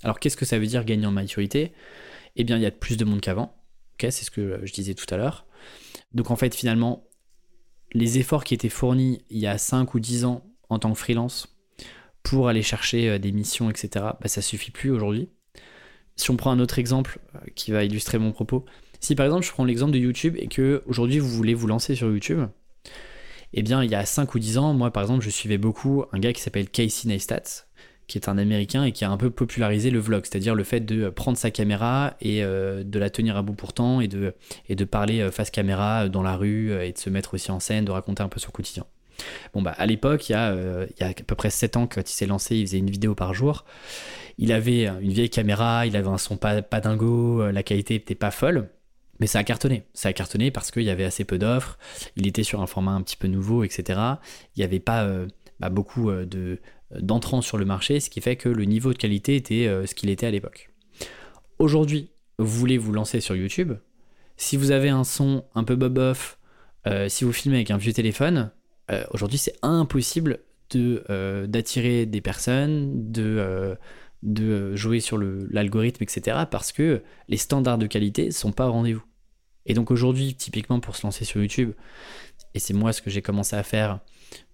Alors 0.01 0.19
qu'est-ce 0.19 0.37
que 0.37 0.45
ça 0.45 0.57
veut 0.57 0.65
dire 0.65 0.85
gagner 0.85 1.05
en 1.05 1.11
maturité? 1.11 1.71
Eh 2.35 2.43
bien, 2.43 2.57
il 2.57 2.63
y 2.63 2.67
a 2.67 2.71
plus 2.71 2.97
de 2.97 3.05
monde 3.05 3.21
qu'avant 3.21 3.53
c'est 3.99 4.25
ce 4.25 4.31
que 4.31 4.61
je 4.63 4.73
disais 4.73 4.93
tout 4.93 5.11
à 5.13 5.17
l'heure. 5.17 5.45
Donc 6.13 6.31
en 6.31 6.35
fait, 6.35 6.55
finalement, 6.55 7.07
les 7.93 8.19
efforts 8.19 8.43
qui 8.43 8.53
étaient 8.53 8.69
fournis 8.69 9.21
il 9.29 9.39
y 9.39 9.47
a 9.47 9.57
5 9.57 9.93
ou 9.93 9.99
10 9.99 10.25
ans 10.25 10.43
en 10.69 10.79
tant 10.79 10.91
que 10.91 10.97
freelance 10.97 11.57
pour 12.23 12.49
aller 12.49 12.61
chercher 12.61 13.09
euh, 13.09 13.19
des 13.19 13.31
missions, 13.31 13.69
etc., 13.69 13.89
bah, 13.93 14.27
ça 14.27 14.41
suffit 14.41 14.71
plus 14.71 14.91
aujourd'hui. 14.91 15.29
Si 16.15 16.31
on 16.31 16.35
prend 16.35 16.51
un 16.51 16.59
autre 16.59 16.79
exemple 16.79 17.19
euh, 17.35 17.39
qui 17.55 17.71
va 17.71 17.83
illustrer 17.83 18.17
mon 18.17 18.31
propos, 18.31 18.65
si 18.99 19.15
par 19.15 19.25
exemple 19.25 19.45
je 19.45 19.51
prends 19.51 19.63
l'exemple 19.63 19.93
de 19.93 19.99
YouTube 19.99 20.35
et 20.37 20.47
que 20.47 20.83
aujourd'hui 20.87 21.19
vous 21.19 21.29
voulez 21.29 21.53
vous 21.53 21.67
lancer 21.67 21.95
sur 21.95 22.09
YouTube, 22.09 22.47
eh 23.53 23.63
bien 23.63 23.83
il 23.83 23.89
y 23.89 23.95
a 23.95 24.05
5 24.05 24.33
ou 24.35 24.39
10 24.39 24.57
ans, 24.57 24.73
moi 24.73 24.91
par 24.91 25.03
exemple 25.03 25.23
je 25.23 25.29
suivais 25.29 25.57
beaucoup 25.57 26.03
un 26.11 26.19
gars 26.19 26.33
qui 26.33 26.41
s'appelle 26.41 26.69
Casey 26.69 27.07
Neistat, 27.07 27.66
qui 28.07 28.17
est 28.17 28.29
un 28.29 28.37
Américain 28.37 28.85
et 28.85 28.91
qui 28.91 29.03
a 29.03 29.11
un 29.11 29.17
peu 29.17 29.29
popularisé 29.29 29.91
le 29.91 29.99
vlog, 29.99 30.25
c'est-à-dire 30.25 30.55
le 30.55 30.63
fait 30.63 30.79
de 30.79 31.09
prendre 31.09 31.37
sa 31.37 31.51
caméra 31.51 32.15
et 32.21 32.43
euh, 32.43 32.83
de 32.83 32.99
la 32.99 33.09
tenir 33.09 33.35
à 33.35 33.41
bout 33.41 33.53
pourtant 33.53 33.99
et 33.99 34.07
de, 34.07 34.33
et 34.69 34.75
de 34.75 34.85
parler 34.85 35.19
euh, 35.19 35.31
face 35.31 35.51
caméra 35.51 36.05
euh, 36.05 36.09
dans 36.09 36.23
la 36.23 36.37
rue 36.37 36.71
et 36.71 36.93
de 36.93 36.97
se 36.97 37.09
mettre 37.09 37.33
aussi 37.33 37.51
en 37.51 37.59
scène, 37.59 37.83
de 37.85 37.91
raconter 37.91 38.23
un 38.23 38.29
peu 38.29 38.39
son 38.39 38.51
quotidien. 38.51 38.85
Bon 39.53 39.61
bah 39.61 39.73
à 39.77 39.85
l'époque, 39.85 40.29
il, 40.29 40.33
y 40.33 40.35
a, 40.35 40.53
il 40.53 41.01
y 41.01 41.03
a 41.03 41.07
à 41.07 41.13
peu 41.13 41.35
près 41.35 41.49
7 41.49 41.75
ans 41.75 41.87
quand 41.87 42.01
il 42.01 42.13
s'est 42.13 42.27
lancé, 42.27 42.55
il 42.55 42.67
faisait 42.67 42.77
une 42.77 42.89
vidéo 42.89 43.15
par 43.15 43.33
jour. 43.33 43.65
Il 44.37 44.51
avait 44.51 44.85
une 44.85 45.11
vieille 45.11 45.31
caméra, 45.31 45.87
il 45.87 45.95
avait 45.95 46.07
un 46.07 46.19
son 46.19 46.37
pas, 46.37 46.61
pas 46.61 46.79
dingo, 46.81 47.49
la 47.49 47.63
qualité 47.63 47.95
n'était 47.95 48.13
pas 48.13 48.29
folle. 48.29 48.69
Mais 49.19 49.25
ça 49.25 49.39
a 49.39 49.43
cartonné. 49.43 49.85
Ça 49.95 50.09
a 50.09 50.13
cartonné 50.13 50.51
parce 50.51 50.69
qu'il 50.69 50.83
y 50.83 50.91
avait 50.91 51.03
assez 51.03 51.25
peu 51.25 51.39
d'offres, 51.39 51.79
il 52.15 52.27
était 52.27 52.43
sur 52.43 52.61
un 52.61 52.67
format 52.67 52.91
un 52.91 53.01
petit 53.01 53.17
peu 53.17 53.27
nouveau, 53.27 53.63
etc. 53.63 53.99
Il 54.55 54.59
n'y 54.59 54.63
avait 54.63 54.79
pas 54.79 55.09
bah, 55.59 55.69
beaucoup 55.69 56.11
de, 56.11 56.59
d'entrants 56.95 57.41
sur 57.41 57.57
le 57.57 57.65
marché, 57.65 57.99
ce 57.99 58.09
qui 58.09 58.21
fait 58.21 58.35
que 58.35 58.49
le 58.49 58.65
niveau 58.65 58.93
de 58.93 58.97
qualité 58.97 59.35
était 59.35 59.67
euh, 59.67 59.85
ce 59.85 59.95
qu'il 59.95 60.09
était 60.09 60.27
à 60.27 60.31
l'époque. 60.31 60.69
Aujourd'hui, 61.59 62.11
vous 62.37 62.47
voulez 62.47 62.77
vous 62.77 62.93
lancer 62.93 63.19
sur 63.19 63.35
YouTube, 63.35 63.73
si 64.37 64.57
vous 64.57 64.71
avez 64.71 64.89
un 64.89 65.03
son 65.03 65.45
un 65.55 65.63
peu 65.63 65.75
bob-off, 65.75 66.39
euh, 66.85 67.09
si 67.09 67.23
vous 67.23 67.33
filmez 67.33 67.57
avec 67.57 67.71
un 67.71 67.77
vieux 67.77 67.93
téléphone, 67.93 68.51
euh, 68.91 69.03
aujourd'hui 69.11 69.37
c'est 69.37 69.55
impossible 69.63 70.39
de, 70.69 71.45
d'attirer 71.47 72.05
des 72.05 72.21
personnes, 72.21 73.11
de, 73.11 73.77
de 74.21 74.75
jouer 74.75 74.99
sur 74.99 75.17
l'algorithme, 75.17 76.03
etc. 76.03 76.39
parce 76.51 76.73
que 76.73 77.01
les 77.29 77.37
standards 77.37 77.77
de 77.77 77.87
qualité 77.87 78.31
sont 78.31 78.51
pas 78.51 78.67
au 78.67 78.73
rendez-vous. 78.73 79.03
Et 79.65 79.73
donc 79.73 79.91
aujourd'hui, 79.91 80.35
typiquement 80.35 80.81
pour 80.81 80.95
se 80.97 81.07
lancer 81.07 81.23
sur 81.23 81.41
YouTube, 81.41 81.71
et 82.53 82.59
c'est 82.59 82.73
moi 82.73 82.91
ce 82.91 83.01
que 83.01 83.09
j'ai 83.09 83.21
commencé 83.21 83.55
à 83.55 83.63
faire 83.63 84.01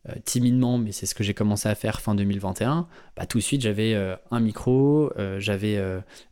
euh, 0.10 0.16
timidement, 0.26 0.78
mais 0.78 0.92
c'est 0.92 1.06
ce 1.06 1.16
que 1.16 1.24
j'ai 1.24 1.34
commencé 1.34 1.70
à 1.70 1.76
faire 1.76 2.02
fin 2.02 2.14
2021, 2.14 2.88
bah, 3.16 3.26
tout 3.26 3.38
de 3.38 3.44
suite 3.44 3.62
j'avais 3.62 3.94
euh, 3.94 4.18
un 4.32 4.42
micro, 4.42 5.12
euh, 5.18 5.40
j'avais 5.40 5.82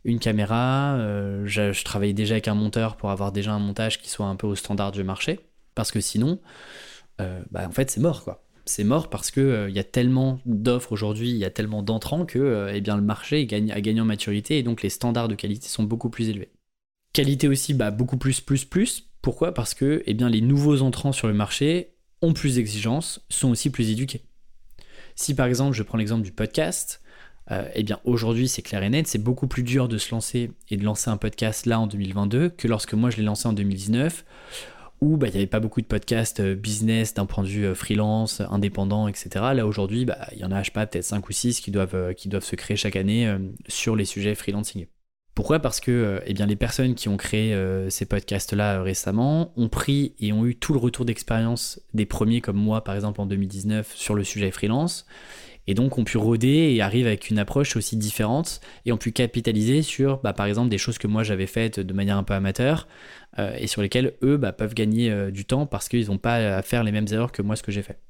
une 0.04 0.18
caméra, 0.18 0.98
je, 1.46 1.82
travaillais 1.84 2.12
déjà 2.12 2.34
avec 2.34 2.48
un 2.48 2.54
monteur 2.54 2.96
pour 2.96 3.10
avoir 3.10 3.32
déjà 3.32 3.52
un 3.52 3.58
montage 3.58 4.00
qui 4.00 4.10
soit 4.10 4.26
un 4.26 4.36
peu 4.36 4.46
au 4.46 4.54
standard 4.54 4.92
du 4.92 5.04
marché, 5.04 5.40
parce 5.74 5.90
que 5.90 6.00
sinon, 6.00 6.38
bah, 7.18 7.66
en 7.66 7.72
fait 7.72 7.90
c'est 7.90 8.00
mort 8.00 8.24
quoi. 8.24 8.44
C'est 8.64 8.84
mort 8.84 9.10
parce 9.10 9.32
que 9.32 9.66
il 9.68 9.74
y 9.74 9.80
a 9.80 9.84
tellement 9.84 10.38
d'offres 10.46 10.92
aujourd'hui, 10.92 11.30
il 11.30 11.36
y 11.36 11.44
a 11.44 11.50
tellement 11.50 11.82
d'entrants 11.82 12.26
que 12.26 12.70
eh 12.72 12.80
bien, 12.80 12.94
le 12.96 13.02
marché 13.02 13.44
gagne, 13.46 13.72
a 13.72 13.80
gagné 13.80 14.00
en 14.00 14.04
maturité 14.04 14.58
et 14.58 14.62
donc 14.62 14.82
les 14.82 14.90
standards 14.90 15.28
de 15.28 15.34
qualité 15.34 15.66
sont 15.68 15.82
beaucoup 15.82 16.10
plus 16.10 16.28
élevés. 16.28 16.52
Qualité 17.12 17.48
aussi, 17.48 17.74
bah, 17.74 17.90
beaucoup 17.90 18.18
plus, 18.18 18.40
plus, 18.40 18.64
plus. 18.64 19.08
Pourquoi? 19.20 19.52
Parce 19.52 19.74
que 19.74 20.02
eh 20.06 20.14
bien, 20.14 20.28
les 20.28 20.40
nouveaux 20.40 20.82
entrants 20.82 21.12
sur 21.12 21.28
le 21.28 21.34
marché 21.34 21.91
ont 22.22 22.32
plus 22.32 22.54
d'exigences, 22.54 23.24
sont 23.28 23.50
aussi 23.50 23.70
plus 23.70 23.90
éduqués. 23.90 24.22
Si 25.14 25.34
par 25.34 25.46
exemple 25.46 25.76
je 25.76 25.82
prends 25.82 25.98
l'exemple 25.98 26.22
du 26.22 26.32
podcast, 26.32 27.02
eh 27.74 27.82
bien 27.82 28.00
aujourd'hui 28.04 28.48
c'est 28.48 28.62
clair 28.62 28.82
et 28.82 28.88
net, 28.88 29.06
c'est 29.06 29.18
beaucoup 29.18 29.46
plus 29.46 29.62
dur 29.62 29.86
de 29.86 29.98
se 29.98 30.10
lancer 30.10 30.52
et 30.70 30.78
de 30.78 30.84
lancer 30.84 31.10
un 31.10 31.18
podcast 31.18 31.66
là 31.66 31.78
en 31.78 31.86
2022 31.86 32.48
que 32.48 32.66
lorsque 32.66 32.94
moi 32.94 33.10
je 33.10 33.18
l'ai 33.18 33.24
lancé 33.24 33.46
en 33.46 33.52
2019 33.52 34.24
où 35.02 35.16
bah, 35.16 35.26
il 35.26 35.32
n'y 35.32 35.36
avait 35.38 35.46
pas 35.46 35.60
beaucoup 35.60 35.80
de 35.80 35.86
podcasts 35.86 36.38
euh, 36.40 36.54
business 36.54 37.12
d'un 37.12 37.26
point 37.26 37.42
de 37.42 37.48
vue 37.48 37.66
euh, 37.66 37.74
freelance, 37.74 38.40
indépendant, 38.40 39.08
etc. 39.08 39.28
Là 39.52 39.66
aujourd'hui, 39.66 40.04
bah, 40.04 40.28
il 40.32 40.38
y 40.38 40.44
en 40.44 40.52
a, 40.52 40.60
je 40.62 40.66
sais 40.66 40.70
pas, 40.72 40.86
peut-être 40.86 41.04
5 41.04 41.28
ou 41.28 41.32
6 41.32 41.60
qui 41.60 41.72
doivent, 41.72 41.94
euh, 41.96 42.12
qui 42.12 42.28
doivent 42.28 42.44
se 42.44 42.54
créer 42.54 42.76
chaque 42.76 42.94
année 42.94 43.36
sur 43.66 43.96
les 43.96 44.04
sujets 44.04 44.36
freelancing. 44.36 44.86
Pourquoi? 45.34 45.60
Parce 45.60 45.80
que 45.80 46.20
eh 46.26 46.34
bien, 46.34 46.46
les 46.46 46.56
personnes 46.56 46.94
qui 46.94 47.08
ont 47.08 47.16
créé 47.16 47.56
ces 47.88 48.04
podcasts-là 48.04 48.82
récemment 48.82 49.52
ont 49.56 49.70
pris 49.70 50.14
et 50.20 50.30
ont 50.32 50.44
eu 50.44 50.56
tout 50.56 50.74
le 50.74 50.78
retour 50.78 51.06
d'expérience 51.06 51.80
des 51.94 52.04
premiers 52.04 52.42
comme 52.42 52.58
moi, 52.58 52.84
par 52.84 52.94
exemple 52.94 53.18
en 53.20 53.26
2019, 53.26 53.94
sur 53.94 54.14
le 54.14 54.24
sujet 54.24 54.50
freelance, 54.50 55.06
et 55.66 55.74
donc 55.74 55.98
ont 55.98 56.04
pu 56.04 56.18
rôder 56.18 56.72
et 56.74 56.82
arrivent 56.82 57.06
avec 57.06 57.30
une 57.30 57.38
approche 57.38 57.76
aussi 57.76 57.96
différente 57.96 58.60
et 58.84 58.92
ont 58.92 58.96
pu 58.96 59.12
capitaliser 59.12 59.82
sur, 59.82 60.18
bah, 60.18 60.32
par 60.32 60.46
exemple, 60.46 60.68
des 60.68 60.78
choses 60.78 60.98
que 60.98 61.06
moi 61.06 61.22
j'avais 61.22 61.46
faites 61.46 61.78
de 61.80 61.92
manière 61.92 62.16
un 62.16 62.24
peu 62.24 62.34
amateur 62.34 62.88
euh, 63.38 63.54
et 63.56 63.66
sur 63.66 63.82
lesquelles 63.82 64.14
eux 64.22 64.36
bah, 64.36 64.52
peuvent 64.52 64.74
gagner 64.74 65.10
euh, 65.10 65.30
du 65.30 65.44
temps 65.44 65.66
parce 65.66 65.88
qu'ils 65.88 66.08
n'ont 66.08 66.18
pas 66.18 66.56
à 66.56 66.62
faire 66.62 66.84
les 66.84 66.92
mêmes 66.92 67.06
erreurs 67.10 67.32
que 67.32 67.42
moi 67.42 67.56
ce 67.56 67.62
que 67.62 67.72
j'ai 67.72 67.82
fait. 67.82 68.00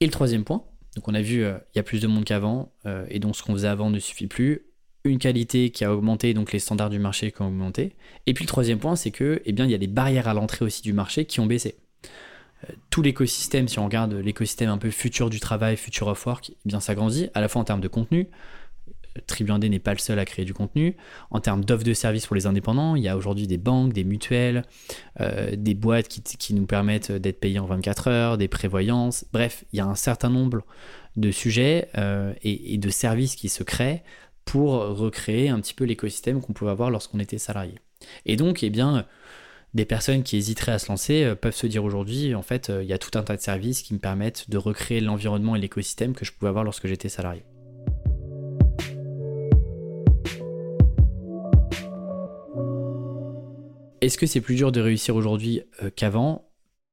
Et 0.00 0.06
le 0.06 0.10
troisième 0.10 0.44
point, 0.44 0.64
donc 0.96 1.06
on 1.06 1.14
a 1.14 1.22
vu, 1.22 1.44
euh, 1.44 1.58
il 1.74 1.78
y 1.78 1.80
a 1.80 1.84
plus 1.84 2.00
de 2.00 2.06
monde 2.06 2.24
qu'avant 2.24 2.72
et 3.08 3.18
donc 3.18 3.36
ce 3.36 3.42
qu'on 3.42 3.52
faisait 3.52 3.68
avant 3.68 3.90
ne 3.90 3.98
suffit 3.98 4.26
plus. 4.26 4.66
Une 5.04 5.18
qualité 5.18 5.70
qui 5.70 5.84
a 5.84 5.94
augmenté, 5.94 6.32
donc 6.32 6.52
les 6.52 6.58
standards 6.58 6.90
du 6.90 6.98
marché 6.98 7.30
qui 7.30 7.42
ont 7.42 7.48
augmenté. 7.48 7.92
Et 8.26 8.34
puis 8.34 8.44
le 8.44 8.48
troisième 8.48 8.78
point, 8.78 8.96
c'est 8.96 9.10
que, 9.10 9.42
eh 9.44 9.52
bien, 9.52 9.66
il 9.66 9.70
y 9.70 9.74
a 9.74 9.78
des 9.78 9.86
barrières 9.86 10.28
à 10.28 10.34
l'entrée 10.34 10.64
aussi 10.64 10.82
du 10.82 10.94
marché 10.94 11.26
qui 11.26 11.40
ont 11.40 11.46
baissé 11.46 11.76
tout 12.90 13.02
l'écosystème, 13.02 13.68
si 13.68 13.78
on 13.78 13.84
regarde 13.84 14.14
l'écosystème 14.14 14.70
un 14.70 14.78
peu 14.78 14.90
futur 14.90 15.30
du 15.30 15.40
travail, 15.40 15.76
future 15.76 16.08
of 16.08 16.26
work, 16.26 16.50
eh 16.50 16.56
bien 16.64 16.80
ça 16.80 16.94
grandit, 16.94 17.28
à 17.34 17.40
la 17.40 17.48
fois 17.48 17.62
en 17.62 17.64
termes 17.64 17.80
de 17.80 17.88
contenu. 17.88 18.28
Tribuandé 19.28 19.68
n'est 19.68 19.78
pas 19.78 19.92
le 19.92 19.98
seul 19.98 20.18
à 20.18 20.24
créer 20.24 20.44
du 20.44 20.54
contenu. 20.54 20.96
En 21.30 21.38
termes 21.38 21.64
d'offres 21.64 21.84
de 21.84 21.94
services 21.94 22.26
pour 22.26 22.34
les 22.34 22.46
indépendants, 22.46 22.96
il 22.96 23.02
y 23.04 23.08
a 23.08 23.16
aujourd'hui 23.16 23.46
des 23.46 23.58
banques, 23.58 23.92
des 23.92 24.02
mutuelles, 24.02 24.64
euh, 25.20 25.54
des 25.56 25.74
boîtes 25.74 26.08
qui, 26.08 26.54
nous 26.54 26.66
permettent 26.66 27.12
d'être 27.12 27.38
payés 27.38 27.60
en 27.60 27.66
24 27.66 28.08
heures, 28.08 28.38
des 28.38 28.48
prévoyances. 28.48 29.24
Bref, 29.32 29.64
il 29.72 29.76
y 29.76 29.80
a 29.80 29.86
un 29.86 29.94
certain 29.94 30.30
nombre 30.30 30.62
de 31.14 31.30
sujets 31.30 31.88
euh, 31.96 32.34
et, 32.42 32.76
de 32.76 32.90
services 32.90 33.36
qui 33.36 33.48
se 33.48 33.62
créent 33.62 34.02
pour 34.44 34.72
recréer 34.72 35.48
un 35.48 35.60
petit 35.60 35.74
peu 35.74 35.84
l'écosystème 35.84 36.40
qu'on 36.40 36.52
pouvait 36.52 36.70
avoir 36.70 36.90
lorsqu'on 36.90 37.18
était 37.18 37.38
salarié. 37.38 37.74
Et 38.26 38.36
donc, 38.36 38.62
eh 38.62 38.70
bien, 38.70 39.06
des 39.74 39.84
personnes 39.84 40.22
qui 40.22 40.36
hésiteraient 40.36 40.72
à 40.72 40.78
se 40.78 40.88
lancer 40.88 41.24
euh, 41.24 41.34
peuvent 41.34 41.54
se 41.54 41.66
dire 41.66 41.84
aujourd'hui, 41.84 42.34
en 42.34 42.42
fait, 42.42 42.70
euh, 42.70 42.82
il 42.82 42.88
y 42.88 42.92
a 42.92 42.98
tout 42.98 43.18
un 43.18 43.22
tas 43.22 43.36
de 43.36 43.42
services 43.42 43.82
qui 43.82 43.92
me 43.92 43.98
permettent 43.98 44.48
de 44.48 44.56
recréer 44.56 45.00
l'environnement 45.00 45.56
et 45.56 45.60
l'écosystème 45.60 46.14
que 46.14 46.24
je 46.24 46.32
pouvais 46.32 46.48
avoir 46.48 46.64
lorsque 46.64 46.86
j'étais 46.86 47.08
salarié. 47.08 47.44
Est-ce 54.00 54.18
que 54.18 54.26
c'est 54.26 54.40
plus 54.40 54.54
dur 54.54 54.70
de 54.70 54.80
réussir 54.80 55.16
aujourd'hui 55.16 55.62
euh, 55.82 55.90
qu'avant? 55.94 56.48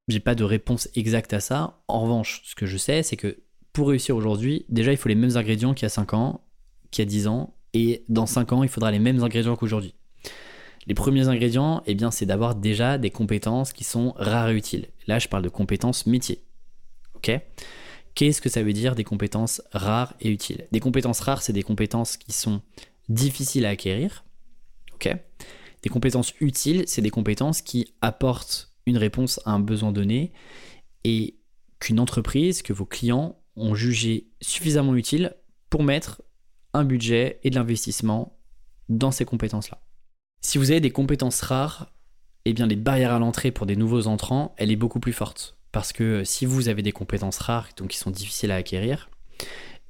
J'ai 0.08 0.20
pas 0.20 0.34
de 0.34 0.42
réponse 0.42 0.88
exacte 0.96 1.32
à 1.34 1.40
ça. 1.40 1.80
En 1.86 2.00
revanche, 2.00 2.42
ce 2.44 2.56
que 2.56 2.66
je 2.66 2.76
sais, 2.76 3.04
c'est 3.04 3.16
que 3.16 3.38
pour 3.72 3.88
réussir 3.88 4.16
aujourd'hui, 4.16 4.66
déjà, 4.68 4.90
il 4.90 4.96
faut 4.96 5.08
les 5.08 5.14
mêmes 5.14 5.36
ingrédients 5.36 5.72
qu'il 5.72 5.84
y 5.84 5.86
a 5.86 5.90
5 5.90 6.14
ans, 6.14 6.44
qu'il 6.92 7.02
y 7.02 7.08
a 7.08 7.10
10 7.10 7.26
ans, 7.26 7.54
et 7.74 8.04
dans 8.08 8.26
5 8.26 8.52
ans, 8.52 8.62
il 8.62 8.68
faudra 8.68 8.92
les 8.92 9.00
mêmes 9.00 9.22
ingrédients 9.24 9.56
qu'aujourd'hui. 9.56 9.94
Les 10.86 10.94
premiers 10.94 11.28
ingrédients, 11.28 11.82
eh 11.86 11.94
bien, 11.94 12.10
c'est 12.10 12.26
d'avoir 12.26 12.54
déjà 12.54 12.98
des 12.98 13.10
compétences 13.10 13.72
qui 13.72 13.84
sont 13.84 14.14
rares 14.16 14.50
et 14.50 14.56
utiles. 14.56 14.88
Là, 15.06 15.18
je 15.18 15.28
parle 15.28 15.42
de 15.42 15.48
compétences 15.48 16.06
métiers. 16.06 16.42
Ok? 17.14 17.30
Qu'est-ce 18.14 18.40
que 18.40 18.48
ça 18.48 18.62
veut 18.62 18.72
dire 18.72 18.94
des 18.94 19.04
compétences 19.04 19.62
rares 19.72 20.14
et 20.20 20.28
utiles? 20.28 20.66
Des 20.70 20.80
compétences 20.80 21.20
rares, 21.20 21.42
c'est 21.42 21.52
des 21.52 21.62
compétences 21.62 22.16
qui 22.16 22.32
sont 22.32 22.60
difficiles 23.08 23.64
à 23.64 23.70
acquérir. 23.70 24.24
Ok? 24.94 25.16
Des 25.82 25.88
compétences 25.88 26.34
utiles, 26.40 26.84
c'est 26.86 27.02
des 27.02 27.10
compétences 27.10 27.62
qui 27.62 27.94
apportent 28.00 28.72
une 28.86 28.98
réponse 28.98 29.40
à 29.44 29.52
un 29.52 29.60
besoin 29.60 29.92
donné 29.92 30.32
et 31.04 31.36
qu'une 31.78 32.00
entreprise, 32.00 32.62
que 32.62 32.72
vos 32.72 32.86
clients 32.86 33.38
ont 33.56 33.74
jugé 33.74 34.28
suffisamment 34.40 34.94
utile 34.94 35.34
pour 35.70 35.82
mettre 35.82 36.22
un 36.74 36.84
budget 36.84 37.40
et 37.42 37.50
de 37.50 37.54
l'investissement 37.54 38.38
dans 38.88 39.10
ces 39.10 39.24
compétences-là. 39.24 39.80
Si 40.40 40.58
vous 40.58 40.70
avez 40.70 40.80
des 40.80 40.90
compétences 40.90 41.40
rares, 41.40 41.92
eh 42.44 42.52
bien 42.52 42.66
les 42.66 42.76
barrières 42.76 43.12
à 43.12 43.18
l'entrée 43.18 43.50
pour 43.50 43.66
des 43.66 43.76
nouveaux 43.76 44.06
entrants, 44.06 44.54
elle 44.56 44.70
est 44.70 44.76
beaucoup 44.76 45.00
plus 45.00 45.12
forte. 45.12 45.56
Parce 45.70 45.92
que 45.92 46.24
si 46.24 46.44
vous 46.44 46.68
avez 46.68 46.82
des 46.82 46.92
compétences 46.92 47.38
rares, 47.38 47.68
donc 47.76 47.88
qui 47.88 47.98
sont 47.98 48.10
difficiles 48.10 48.50
à 48.50 48.56
acquérir, 48.56 49.10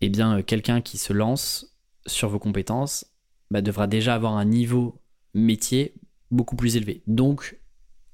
eh 0.00 0.08
bien 0.08 0.38
euh, 0.38 0.42
quelqu'un 0.42 0.80
qui 0.80 0.98
se 0.98 1.12
lance 1.12 1.76
sur 2.06 2.28
vos 2.28 2.38
compétences 2.38 3.06
bah, 3.50 3.62
devra 3.62 3.86
déjà 3.86 4.14
avoir 4.14 4.36
un 4.36 4.44
niveau 4.44 5.00
métier 5.34 5.94
beaucoup 6.30 6.56
plus 6.56 6.76
élevé. 6.76 7.02
Donc 7.06 7.58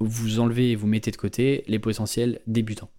vous 0.00 0.38
enlevez 0.38 0.70
et 0.70 0.76
vous 0.76 0.86
mettez 0.86 1.10
de 1.10 1.16
côté 1.16 1.64
les 1.66 1.78
potentiels 1.78 2.40
débutants. 2.46 2.90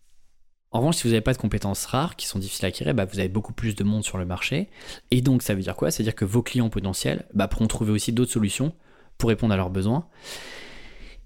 En 0.71 0.79
revanche, 0.79 0.97
si 0.97 1.03
vous 1.03 1.09
n'avez 1.09 1.21
pas 1.21 1.33
de 1.33 1.39
compétences 1.39 1.85
rares 1.85 2.15
qui 2.15 2.27
sont 2.27 2.37
difficiles 2.37 2.65
à 2.65 2.67
acquérir, 2.67 2.93
bah, 2.93 3.05
vous 3.05 3.19
avez 3.19 3.29
beaucoup 3.29 3.53
plus 3.53 3.75
de 3.75 3.83
monde 3.83 4.03
sur 4.03 4.17
le 4.17 4.25
marché. 4.25 4.69
Et 5.09 5.21
donc, 5.21 5.41
ça 5.41 5.55
veut 5.55 5.61
dire 5.61 5.75
quoi? 5.75 5.89
Ça 5.89 5.99
veut 5.99 6.03
dire 6.03 6.15
que 6.15 6.25
vos 6.25 6.43
clients 6.43 6.69
potentiels 6.69 7.25
bah, 7.33 7.47
pourront 7.47 7.67
trouver 7.67 7.91
aussi 7.91 8.13
d'autres 8.13 8.31
solutions 8.31 8.73
pour 9.17 9.29
répondre 9.29 9.53
à 9.53 9.57
leurs 9.57 9.71
besoins. 9.71 10.07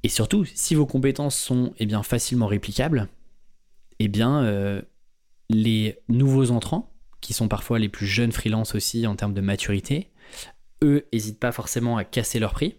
Et 0.03 0.09
surtout, 0.09 0.45
si 0.45 0.75
vos 0.75 0.85
compétences 0.85 1.37
sont 1.37 1.73
eh 1.77 1.87
facilement 2.03 2.47
réplicables, 2.47 3.09
eh 3.99 4.11
euh, 4.17 4.81
les 5.49 5.99
nouveaux 6.07 6.51
entrants, 6.51 6.93
qui 7.21 7.33
sont 7.33 7.47
parfois 7.47 7.79
les 7.79 7.89
plus 7.89 8.07
jeunes 8.07 8.33
freelances 8.33 8.75
aussi 8.75 9.07
en 9.07 9.15
termes 9.15 9.33
de 9.33 9.41
maturité, 9.41 10.11
eux 10.83 11.05
n'hésitent 11.13 11.39
pas 11.39 11.51
forcément 11.51 11.97
à 11.97 12.03
casser 12.03 12.39
leur 12.39 12.53
prix, 12.53 12.75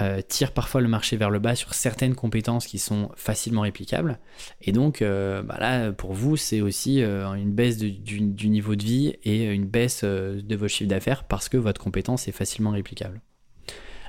euh, 0.00 0.20
tirent 0.26 0.52
parfois 0.52 0.80
le 0.80 0.88
marché 0.88 1.16
vers 1.16 1.30
le 1.30 1.38
bas 1.38 1.54
sur 1.54 1.74
certaines 1.74 2.14
compétences 2.14 2.66
qui 2.66 2.78
sont 2.78 3.10
facilement 3.16 3.62
réplicables. 3.62 4.18
Et 4.60 4.72
donc, 4.72 5.02
euh, 5.02 5.42
bah 5.42 5.56
là, 5.58 5.92
pour 5.92 6.12
vous, 6.12 6.36
c'est 6.36 6.60
aussi 6.60 7.02
une 7.02 7.52
baisse 7.52 7.78
du, 7.78 8.48
niveau 8.48 8.76
de 8.76 8.84
vie 8.84 9.14
et 9.24 9.44
une 9.44 9.66
baisse 9.66 10.04
de 10.04 10.56
votre 10.56 10.72
chiffre 10.72 10.90
d'affaires 10.90 11.24
parce 11.24 11.48
que 11.48 11.56
votre 11.56 11.80
compétence 11.80 12.28
est 12.28 12.32
facilement 12.32 12.70
réplicable. 12.70 13.20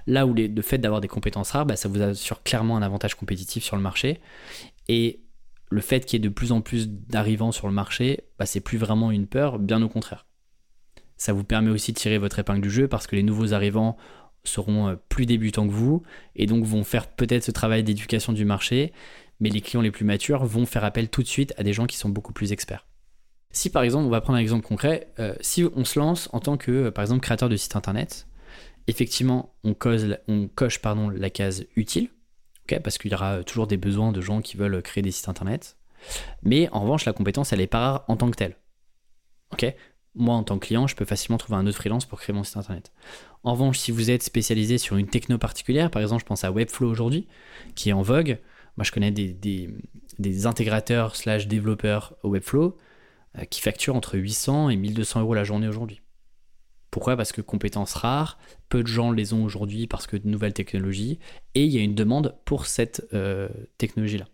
Là 0.07 0.27
où 0.27 0.33
le 0.33 0.61
fait 0.61 0.77
d'avoir 0.77 1.01
des 1.01 1.07
compétences 1.07 1.51
rares, 1.51 1.65
bah, 1.65 1.75
ça 1.75 1.89
vous 1.89 2.01
assure 2.01 2.43
clairement 2.43 2.77
un 2.77 2.81
avantage 2.81 3.15
compétitif 3.15 3.63
sur 3.63 3.75
le 3.75 3.81
marché. 3.81 4.19
Et 4.87 5.21
le 5.69 5.81
fait 5.81 6.05
qu'il 6.05 6.19
y 6.19 6.23
ait 6.23 6.27
de 6.27 6.33
plus 6.33 6.51
en 6.51 6.61
plus 6.61 6.89
d'arrivants 6.89 7.51
sur 7.51 7.67
le 7.67 7.73
marché, 7.73 8.21
bah, 8.37 8.45
c'est 8.45 8.59
plus 8.59 8.77
vraiment 8.77 9.11
une 9.11 9.27
peur, 9.27 9.57
bien 9.57 9.81
au 9.81 9.89
contraire. 9.89 10.27
Ça 11.17 11.33
vous 11.33 11.43
permet 11.43 11.71
aussi 11.71 11.93
de 11.93 11.97
tirer 11.97 12.17
votre 12.17 12.39
épingle 12.39 12.61
du 12.61 12.69
jeu 12.69 12.87
parce 12.87 13.07
que 13.07 13.15
les 13.15 13.23
nouveaux 13.23 13.53
arrivants 13.53 13.97
seront 14.49 14.89
euh, 14.89 14.95
plus 15.09 15.25
débutants 15.25 15.67
que 15.67 15.73
vous 15.73 16.03
et 16.35 16.45
donc 16.45 16.63
vont 16.63 16.83
faire 16.83 17.07
peut-être 17.07 17.43
ce 17.43 17.51
travail 17.51 17.83
d'éducation 17.83 18.33
du 18.33 18.45
marché, 18.45 18.93
mais 19.39 19.49
les 19.49 19.61
clients 19.61 19.81
les 19.81 19.91
plus 19.91 20.05
matures 20.05 20.45
vont 20.45 20.65
faire 20.65 20.83
appel 20.83 21.09
tout 21.09 21.23
de 21.23 21.27
suite 21.27 21.53
à 21.57 21.63
des 21.63 21.73
gens 21.73 21.85
qui 21.85 21.97
sont 21.97 22.09
beaucoup 22.09 22.33
plus 22.33 22.51
experts. 22.51 22.85
Si 23.51 23.69
par 23.69 23.83
exemple, 23.83 24.05
on 24.05 24.09
va 24.09 24.21
prendre 24.21 24.37
un 24.37 24.41
exemple 24.41 24.65
concret, 24.65 25.07
euh, 25.19 25.33
si 25.41 25.63
on 25.75 25.85
se 25.85 25.99
lance 25.99 26.29
en 26.33 26.39
tant 26.39 26.57
que, 26.57 26.71
euh, 26.71 26.91
par 26.91 27.03
exemple, 27.03 27.21
créateur 27.21 27.49
de 27.49 27.55
site 27.55 27.75
internet, 27.75 28.27
effectivement, 28.87 29.55
on, 29.63 29.73
coche 29.73 30.79
pardon, 30.79 31.09
la 31.09 31.29
case 31.29 31.65
utile, 31.75 32.09
parce 32.83 32.97
qu'il 32.97 33.11
y 33.11 33.15
aura 33.15 33.43
toujours 33.43 33.67
des 33.67 33.77
besoins 33.77 34.11
de 34.11 34.21
gens 34.21 34.41
qui 34.41 34.57
veulent 34.57 34.81
créer 34.81 35.01
des 35.01 35.11
sites 35.11 35.29
internet. 35.29 35.77
Mais 36.43 36.69
en 36.71 36.81
revanche, 36.81 37.05
la 37.05 37.13
compétence, 37.13 37.53
elle 37.53 37.61
est 37.61 37.67
pas 37.67 37.79
rare 37.79 38.05
en 38.07 38.17
tant 38.17 38.29
que 38.29 38.35
telle. 38.35 38.57
Moi, 40.15 40.33
en 40.33 40.43
tant 40.43 40.57
que 40.57 40.67
client, 40.67 40.87
je 40.87 40.95
peux 40.95 41.05
facilement 41.05 41.37
trouver 41.37 41.57
un 41.57 41.67
autre 41.67 41.77
freelance 41.77 42.05
pour 42.05 42.19
créer 42.19 42.33
mon 42.33 42.43
site 42.43 42.57
internet. 42.57 42.91
En 43.43 43.51
revanche, 43.51 43.77
si 43.77 43.91
vous 43.91 44.09
êtes 44.09 44.23
spécialisé 44.23 44.77
sur 44.77 44.95
une 44.95 45.07
techno 45.07 45.37
particulière, 45.37 45.91
par 45.91 46.01
exemple, 46.01 46.21
je 46.21 46.25
pense 46.25 46.43
à 46.43 46.51
Webflow 46.51 46.89
aujourd'hui, 46.89 47.27
qui 47.75 47.89
est 47.89 47.93
en 47.93 48.01
vogue. 48.01 48.39
Moi, 48.77 48.83
je 48.83 48.91
connais 48.91 49.11
des, 49.11 50.45
intégrateurs 50.45 51.15
slash 51.15 51.47
développeurs 51.47 52.15
Webflow 52.23 52.77
euh, 53.37 53.43
qui 53.45 53.61
facturent 53.61 53.95
entre 53.95 54.17
800 54.17 54.69
et 54.69 54.77
1200 54.77 55.21
euros 55.21 55.33
la 55.33 55.43
journée 55.43 55.67
aujourd'hui. 55.67 56.01
Pourquoi? 56.91 57.17
Parce 57.17 57.33
que 57.33 57.41
compétences 57.41 57.93
rares, 57.93 58.39
peu 58.69 58.81
de 58.81 58.87
gens 58.87 59.11
les 59.11 59.33
ont 59.33 59.43
aujourd'hui 59.43 59.85
parce 59.85 60.07
que 60.07 60.15
de 60.15 60.29
nouvelles 60.29 60.53
technologies, 60.53 61.19
et 61.53 61.65
il 61.65 61.71
y 61.71 61.77
a 61.77 61.81
une 61.81 61.95
demande 61.95 62.37
pour 62.45 62.67
cette 62.67 63.05
euh, 63.13 63.49
technologie-là. 63.77 64.27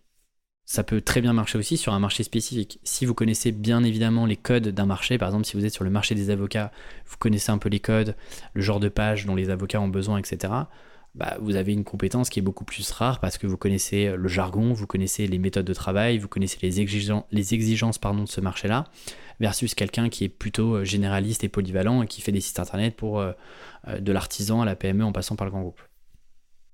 Ça 0.64 0.84
peut 0.84 1.00
très 1.00 1.20
bien 1.20 1.32
marcher 1.32 1.58
aussi 1.58 1.76
sur 1.76 1.92
un 1.92 1.98
marché 1.98 2.22
spécifique. 2.22 2.78
Si 2.84 3.04
vous 3.04 3.14
connaissez 3.14 3.52
bien 3.52 3.82
évidemment 3.82 4.26
les 4.26 4.36
codes 4.36 4.68
d'un 4.68 4.86
marché, 4.86 5.18
par 5.18 5.28
exemple 5.28 5.44
si 5.44 5.56
vous 5.56 5.64
êtes 5.64 5.74
sur 5.74 5.84
le 5.84 5.90
marché 5.90 6.14
des 6.14 6.30
avocats, 6.30 6.72
vous 7.06 7.16
connaissez 7.18 7.50
un 7.50 7.58
peu 7.58 7.68
les 7.68 7.80
codes, 7.80 8.16
le 8.54 8.62
genre 8.62 8.80
de 8.80 8.88
page 8.88 9.26
dont 9.26 9.34
les 9.34 9.50
avocats 9.50 9.80
ont 9.80 9.88
besoin, 9.88 10.18
etc. 10.18 10.52
Bah, 11.14 11.36
vous 11.42 11.56
avez 11.56 11.74
une 11.74 11.84
compétence 11.84 12.30
qui 12.30 12.38
est 12.38 12.42
beaucoup 12.42 12.64
plus 12.64 12.90
rare 12.90 13.20
parce 13.20 13.36
que 13.36 13.46
vous 13.46 13.58
connaissez 13.58 14.16
le 14.16 14.28
jargon, 14.28 14.72
vous 14.72 14.86
connaissez 14.86 15.26
les 15.26 15.38
méthodes 15.38 15.66
de 15.66 15.74
travail, 15.74 16.16
vous 16.16 16.28
connaissez 16.28 16.58
les, 16.62 16.80
exigences, 16.80 17.26
de 17.30 18.26
ce 18.26 18.40
marché-là 18.40 18.84
versus 19.38 19.74
quelqu'un 19.74 20.08
qui 20.08 20.24
est 20.24 20.30
plutôt 20.30 20.76
euh, 20.76 20.84
généraliste 20.84 21.44
et 21.44 21.48
polyvalent 21.48 22.02
et 22.02 22.06
qui 22.06 22.22
fait 22.22 22.32
des 22.32 22.40
sites 22.40 22.60
internet 22.60 22.96
pour 22.96 23.18
euh, 23.20 23.32
euh, 23.88 23.98
de 23.98 24.12
l'artisan 24.12 24.62
à 24.62 24.64
la 24.64 24.76
PME 24.76 25.04
en 25.04 25.12
passant 25.12 25.36
par 25.36 25.44
le 25.44 25.50
grand 25.50 25.60
groupe. 25.60 25.82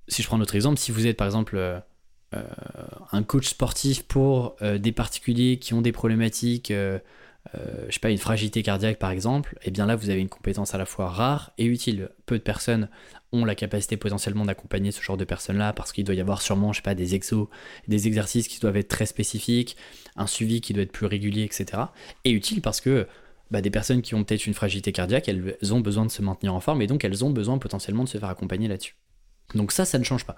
Si 0.07 0.23
je 0.23 0.29
prends 0.29 0.39
notre 0.39 0.55
exemple, 0.55 0.79
si 0.79 0.93
vous 0.93 1.07
êtes 1.07 1.17
par 1.17 1.27
exemple 1.27 1.83
un 2.33 3.23
coach 3.23 3.49
sportif 3.49 4.03
pour 4.03 4.57
des 4.61 4.93
particuliers 4.93 5.59
qui 5.59 5.75
ont 5.75 5.81
des 5.81 5.93
problématiques 5.93 6.73
euh, 7.55 7.87
je 7.89 7.95
sais 7.95 8.01
pas, 8.01 8.11
une 8.11 8.19
fragilité 8.19 8.63
cardiaque 8.63 8.99
par 8.99 9.11
exemple, 9.11 9.57
et 9.63 9.69
eh 9.69 9.71
bien 9.71 9.87
là 9.87 9.97
vous 9.97 10.11
avez 10.11 10.21
une 10.21 10.29
compétence 10.29 10.75
à 10.75 10.79
la 10.79 10.85
fois 10.85 11.09
rare 11.09 11.53
et 11.57 11.65
utile. 11.65 12.11
Peu 12.27 12.37
de 12.37 12.43
personnes 12.43 12.89
ont 13.33 13.45
la 13.45 13.55
capacité 13.55 13.97
potentiellement 13.97 14.45
d'accompagner 14.45 14.91
ce 14.91 15.03
genre 15.03 15.17
de 15.17 15.25
personnes-là 15.25 15.73
parce 15.73 15.93
qu'il 15.93 16.05
doit 16.05 16.15
y 16.15 16.21
avoir 16.21 16.43
sûrement, 16.43 16.73
je 16.73 16.79
sais 16.79 16.83
pas, 16.83 16.95
des 16.95 17.15
exos, 17.15 17.49
des 17.87 18.07
exercices 18.07 18.49
qui 18.49 18.61
doivent 18.61 18.77
être 18.77 18.89
très 18.89 19.07
spécifiques, 19.07 19.77
un 20.17 20.27
suivi 20.27 20.61
qui 20.61 20.73
doit 20.73 20.83
être 20.83 20.93
plus 20.93 21.07
régulier, 21.07 21.45
etc. 21.45 21.85
Et 22.25 22.33
utile 22.33 22.61
parce 22.61 22.81
que 22.81 23.07
bah, 23.51 23.63
des 23.63 23.71
personnes 23.71 24.03
qui 24.03 24.15
ont 24.15 24.25
peut-être 24.25 24.47
une 24.47 24.55
fragilité 24.55 24.93
cardiaque, 24.93 25.29
elles 25.29 25.57
ont 25.73 25.81
besoin 25.81 26.05
de 26.05 26.11
se 26.11 26.21
maintenir 26.21 26.55
en 26.55 26.61
forme 26.61 26.83
et 26.83 26.87
donc 26.87 27.05
elles 27.05 27.25
ont 27.25 27.31
besoin 27.31 27.57
potentiellement 27.59 28.05
de 28.05 28.09
se 28.09 28.19
faire 28.19 28.29
accompagner 28.29 28.69
là-dessus. 28.69 28.97
Donc 29.55 29.73
ça, 29.73 29.87
ça 29.87 29.99
ne 29.99 30.05
change 30.05 30.27
pas. 30.27 30.37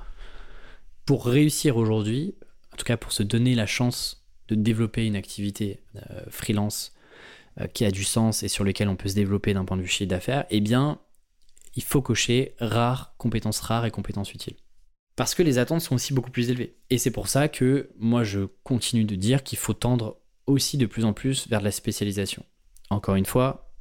Pour 1.11 1.27
réussir 1.27 1.77
aujourd'hui, 1.77 2.37
en 2.73 2.77
tout 2.77 2.85
cas 2.85 2.97
pour 2.97 3.11
se 3.11 3.25
donner 3.25 3.57
la 3.57 3.67
chance 3.67 4.25
de 4.47 4.55
développer 4.55 5.05
une 5.05 5.17
activité 5.17 5.81
euh, 5.97 6.23
freelance 6.31 6.93
euh, 7.61 7.67
qui 7.67 7.85
a 7.85 7.91
du 7.91 8.05
sens 8.05 8.45
et 8.45 8.49
sur 8.49 8.63
lequel 8.63 8.89
on 8.89 8.95
peut 8.95 9.09
se 9.09 9.17
développer 9.17 9.53
d'un 9.53 9.65
point 9.65 9.77
de 9.77 9.83
vue 9.83 9.89
chiffre 9.89 10.09
d'affaires, 10.09 10.45
eh 10.51 10.61
bien, 10.61 11.01
il 11.75 11.83
faut 11.83 12.01
cocher 12.01 12.55
rares, 12.61 13.17
compétences 13.19 13.59
rares 13.59 13.87
et 13.87 13.91
compétences 13.91 14.33
utiles. 14.35 14.55
Parce 15.17 15.35
que 15.35 15.43
les 15.43 15.59
attentes 15.59 15.81
sont 15.81 15.97
aussi 15.97 16.15
beaucoup 16.15 16.31
plus 16.31 16.49
élevées. 16.49 16.77
Et 16.91 16.99
c'est 16.99 17.11
pour 17.11 17.27
ça 17.27 17.49
que 17.49 17.91
moi, 17.99 18.23
je 18.23 18.47
continue 18.63 19.03
de 19.03 19.17
dire 19.17 19.43
qu'il 19.43 19.59
faut 19.59 19.75
tendre 19.75 20.21
aussi 20.47 20.79
de 20.79 20.87
plus 20.87 21.05
en 21.05 21.13
plus 21.13 21.49
vers 21.49 21.61
la 21.61 21.73
spécialisation. 21.73 22.45
Encore 22.89 23.17
une 23.17 23.27
fois, 23.27 23.75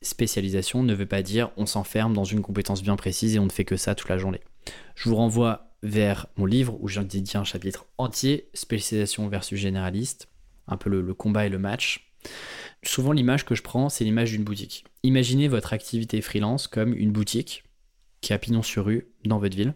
spécialisation 0.00 0.82
ne 0.82 0.94
veut 0.94 1.04
pas 1.04 1.20
dire 1.20 1.50
on 1.58 1.66
s'enferme 1.66 2.14
dans 2.14 2.24
une 2.24 2.40
compétence 2.40 2.82
bien 2.82 2.96
précise 2.96 3.36
et 3.36 3.38
on 3.38 3.44
ne 3.44 3.52
fait 3.52 3.66
que 3.66 3.76
ça 3.76 3.94
toute 3.94 4.08
la 4.08 4.16
journée. 4.16 4.40
Je 4.94 5.10
vous 5.10 5.16
renvoie 5.16 5.65
vers 5.82 6.26
mon 6.36 6.46
livre 6.46 6.76
où 6.80 6.88
j'ai 6.88 7.04
dédié 7.04 7.36
un 7.36 7.44
chapitre 7.44 7.86
entier, 7.98 8.48
spécialisation 8.54 9.28
versus 9.28 9.58
généraliste, 9.58 10.28
un 10.68 10.76
peu 10.76 10.90
le, 10.90 11.14
combat 11.14 11.46
et 11.46 11.48
le 11.48 11.58
match. 11.58 12.12
Souvent 12.82 13.12
l'image 13.12 13.44
que 13.44 13.54
je 13.54 13.62
prends, 13.62 13.88
c'est 13.88 14.04
l'image 14.04 14.30
d'une 14.30 14.44
boutique. 14.44 14.84
Imaginez 15.02 15.48
votre 15.48 15.72
activité 15.72 16.20
freelance 16.20 16.66
comme 16.66 16.92
une 16.92 17.12
boutique 17.12 17.64
qui 18.20 18.32
a 18.32 18.38
pignon 18.38 18.62
sur 18.62 18.86
rue 18.86 19.06
dans 19.24 19.38
votre 19.38 19.56
ville. 19.56 19.74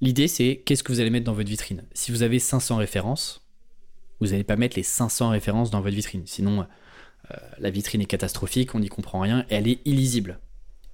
L'idée 0.00 0.28
c'est 0.28 0.62
qu'est-ce 0.64 0.82
que 0.82 0.92
vous 0.92 1.00
allez 1.00 1.10
mettre 1.10 1.26
dans 1.26 1.32
votre 1.32 1.48
vitrine? 1.48 1.84
Si 1.92 2.10
vous 2.10 2.22
avez 2.22 2.38
500 2.38 2.76
références, 2.76 3.46
vous 4.20 4.28
n'allez 4.28 4.44
pas 4.44 4.56
mettre 4.56 4.76
les 4.76 4.82
500 4.82 5.30
références 5.30 5.70
dans 5.70 5.80
votre 5.80 5.94
vitrine. 5.94 6.22
Sinon, 6.26 6.66
euh, 7.30 7.36
la 7.58 7.70
vitrine 7.70 8.00
est 8.00 8.06
catastrophique, 8.06 8.74
on 8.74 8.80
n'y 8.80 8.88
comprend 8.88 9.20
rien 9.20 9.44
et 9.50 9.54
elle 9.54 9.68
est 9.68 9.80
illisible. 9.84 10.40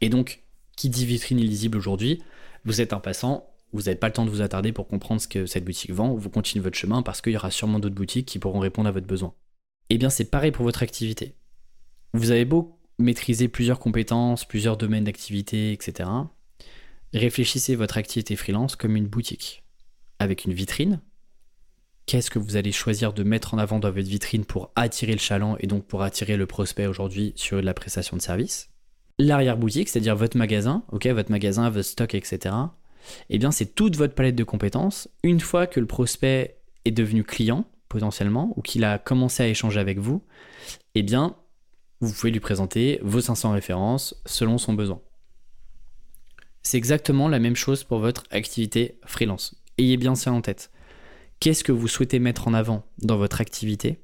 Et 0.00 0.08
donc, 0.08 0.42
qui 0.76 0.88
dit 0.88 1.06
vitrine 1.06 1.38
illisible 1.38 1.78
aujourd'hui? 1.78 2.22
Vous 2.64 2.80
êtes 2.80 2.92
un 2.92 3.00
passant, 3.00 3.51
vous 3.73 3.83
n'avez 3.83 3.97
pas 3.97 4.09
le 4.09 4.12
temps 4.12 4.25
de 4.25 4.31
vous 4.31 4.43
attarder 4.43 4.73
pour 4.73 4.87
comprendre 4.87 5.21
ce 5.21 5.29
que 5.29 5.47
cette 5.47 5.64
boutique 5.64 5.93
vend, 5.93 6.14
vous 6.14 6.31
continuez 6.31 6.62
votre 6.62 6.76
chemin 6.76 7.02
parce 7.02 7.21
qu'il 7.21 7.33
y 7.33 7.37
aura 7.37 7.50
sûrement 7.50 7.79
d'autres 7.79 7.95
boutiques 7.95 8.26
qui 8.26 8.38
pourront 8.38 8.59
répondre 8.59 8.88
à 8.88 8.93
votre 8.93 9.07
besoin. 9.07 9.35
Eh 9.88 9.99
bien, 9.99 10.11
c'est 10.11 10.31
pareil 10.31 10.52
pour 10.52 10.64
votre 10.64 10.83
activité. 10.83 11.35
Vous 12.14 12.31
avez 12.31 12.45
beau 12.45 12.79
maîtriser 12.99 13.49
plusieurs 13.49 13.79
compétences, 13.79 14.45
plusieurs 14.45 14.76
domaines 14.76 15.05
d'activité, 15.05 15.73
etc. 15.73 16.09
Réfléchissez 17.14 17.75
votre 17.75 17.99
activité 17.99 18.37
freelance 18.37 18.76
comme 18.76 18.97
une 18.97 19.07
boutique, 19.07 19.64
avec 20.19 20.45
une 20.45 20.52
vitrine. 20.52 21.00
Qu'est-ce 22.07 22.31
que 22.31 22.38
vous 22.38 22.57
allez 22.57 22.73
choisir 22.73 23.12
de 23.12 23.23
mettre 23.23 23.55
en 23.55 23.59
avant 23.59 23.79
dans 23.79 23.91
votre 23.91 24.09
vitrine 24.09 24.45
pour 24.45 24.71
attirer 24.76 25.12
le 25.12 25.19
chaland 25.19 25.57
et 25.61 25.67
donc 25.67 25.87
pour 25.87 26.02
attirer 26.02 26.37
le 26.37 26.47
prospect 26.47 26.87
aujourd'hui 26.87 27.33
sur 27.37 27.62
la 27.62 27.75
prestation 27.75 28.17
de 28.17 28.23
service? 28.23 28.69
L'arrière-boutique, 29.19 29.88
c'est-à-dire 29.88 30.17
votre 30.17 30.37
magasin, 30.37 30.85
ok, 30.91 31.07
votre 31.07 31.31
magasin, 31.31 31.71
votre 31.71 31.88
stock, 31.88 32.14
etc 32.14 32.55
eh 33.30 33.38
bien 33.38 33.50
c'est 33.50 33.75
toute 33.75 33.97
votre 33.97 34.14
palette 34.14 34.37
de 34.37 34.44
compétences. 34.44 35.09
Une 35.23 35.40
fois 35.40 35.66
que 35.66 35.80
le 35.80 35.87
prospect 35.87 36.59
est 36.85 36.90
devenu 36.90 37.25
client, 37.25 37.64
potentiellement, 37.88 38.52
ou 38.56 38.62
qu'il 38.62 38.85
a 38.85 38.99
commencé 38.99 39.42
à 39.42 39.49
échanger 39.49 39.78
avec 39.78 39.99
vous, 39.99 40.25
eh 40.94 41.02
bien, 41.02 41.37
vous 42.00 42.12
pouvez 42.12 42.32
lui 42.32 42.40
présenter 42.40 42.99
vos 43.02 43.21
500 43.21 43.52
références 43.52 44.14
selon 44.26 44.59
son 44.59 44.73
besoin. 44.73 45.00
C'est 46.62 46.78
exactement 46.78 47.28
la 47.28 47.38
même 47.38 47.56
chose 47.56 47.85
pour 47.85 47.99
votre 47.99 48.25
activité 48.30 48.99
freelance. 49.04 49.56
Ayez 49.78 49.97
bien 49.97 50.15
ça 50.15 50.32
en 50.32 50.41
tête. 50.41 50.71
Qu'est-ce 51.41 51.65
que 51.65 51.73
vous 51.73 51.88
souhaitez 51.88 52.19
mettre 52.19 52.49
en 52.49 52.54
avant 52.54 52.84
dans 52.99 53.19
votre 53.19 53.41
activité 53.41 54.00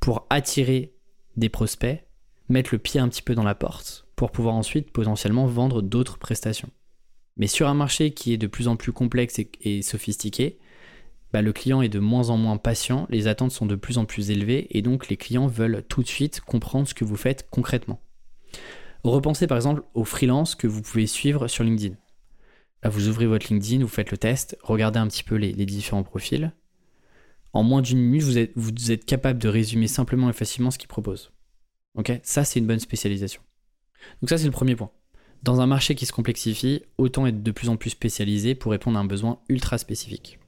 pour 0.00 0.26
attirer 0.30 0.94
des 1.36 1.48
prospects, 1.48 2.04
mettre 2.48 2.70
le 2.72 2.78
pied 2.78 3.00
un 3.00 3.08
petit 3.08 3.22
peu 3.22 3.34
dans 3.34 3.42
la 3.42 3.54
porte, 3.54 4.06
pour 4.16 4.30
pouvoir 4.30 4.54
ensuite 4.54 4.92
potentiellement 4.92 5.46
vendre 5.46 5.82
d'autres 5.82 6.18
prestations? 6.18 6.70
Mais 7.36 7.46
sur 7.46 7.68
un 7.68 7.74
marché 7.74 8.12
qui 8.12 8.32
est 8.32 8.38
de 8.38 8.46
plus 8.46 8.68
en 8.68 8.76
plus 8.76 8.92
complexe 8.92 9.40
et, 9.60 9.82
sophistiqué, 9.82 10.58
bah, 11.32 11.42
le 11.42 11.52
client 11.52 11.80
est 11.80 11.88
de 11.88 11.98
moins 11.98 12.28
en 12.28 12.36
moins 12.36 12.58
patient, 12.58 13.06
les 13.08 13.26
attentes 13.26 13.52
sont 13.52 13.66
de 13.66 13.74
plus 13.74 13.96
en 13.96 14.04
plus 14.04 14.30
élevées 14.30 14.66
et 14.70 14.82
donc 14.82 15.08
les 15.08 15.16
clients 15.16 15.46
veulent 15.46 15.82
tout 15.88 16.02
de 16.02 16.08
suite 16.08 16.42
comprendre 16.42 16.86
ce 16.86 16.94
que 16.94 17.04
vous 17.04 17.16
faites 17.16 17.48
concrètement. 17.50 18.02
Repensez 19.02 19.46
par 19.46 19.56
exemple 19.56 19.82
aux 19.94 20.04
freelances 20.04 20.54
que 20.54 20.66
vous 20.66 20.82
pouvez 20.82 21.06
suivre 21.06 21.48
sur 21.48 21.64
LinkedIn. 21.64 21.96
vous 22.84 23.08
ouvrez 23.08 23.26
votre 23.26 23.48
LinkedIn, 23.48 23.82
vous 23.82 23.88
faites 23.88 24.10
le 24.10 24.18
test, 24.18 24.56
regardez 24.62 24.98
un 24.98 25.08
petit 25.08 25.24
peu 25.24 25.36
les, 25.36 25.52
différents 25.54 26.02
profils. 26.02 26.52
En 27.54 27.62
moins 27.62 27.82
d'une 27.82 27.98
minute, 27.98 28.52
vous 28.56 28.90
êtes, 28.92 29.04
capable 29.04 29.38
de 29.38 29.48
résumer 29.48 29.88
simplement 29.88 30.30
et 30.30 30.32
facilement 30.32 30.70
ce 30.70 30.78
qu'ils 30.78 30.88
proposent. 30.88 31.32
Ça, 32.22 32.44
c'est 32.44 32.60
une 32.60 32.66
bonne 32.66 32.78
spécialisation. 32.78 33.42
Donc 34.20 34.30
ça, 34.30 34.38
c'est 34.38 34.46
le 34.46 34.52
premier 34.52 34.76
point. 34.76 34.90
Dans 35.42 35.60
un 35.60 35.66
marché 35.66 35.94
qui 35.94 36.06
se 36.06 36.12
complexifie, 36.12 36.82
autant 36.98 37.26
être 37.26 37.42
de 37.42 37.50
plus 37.50 37.68
en 37.68 37.76
plus 37.76 37.90
spécialisé 37.90 38.54
pour 38.54 38.70
répondre 38.70 38.96
à 38.96 39.00
un 39.00 39.04
besoin 39.04 39.40
ultra 39.48 39.76
spécifique. 39.76 40.38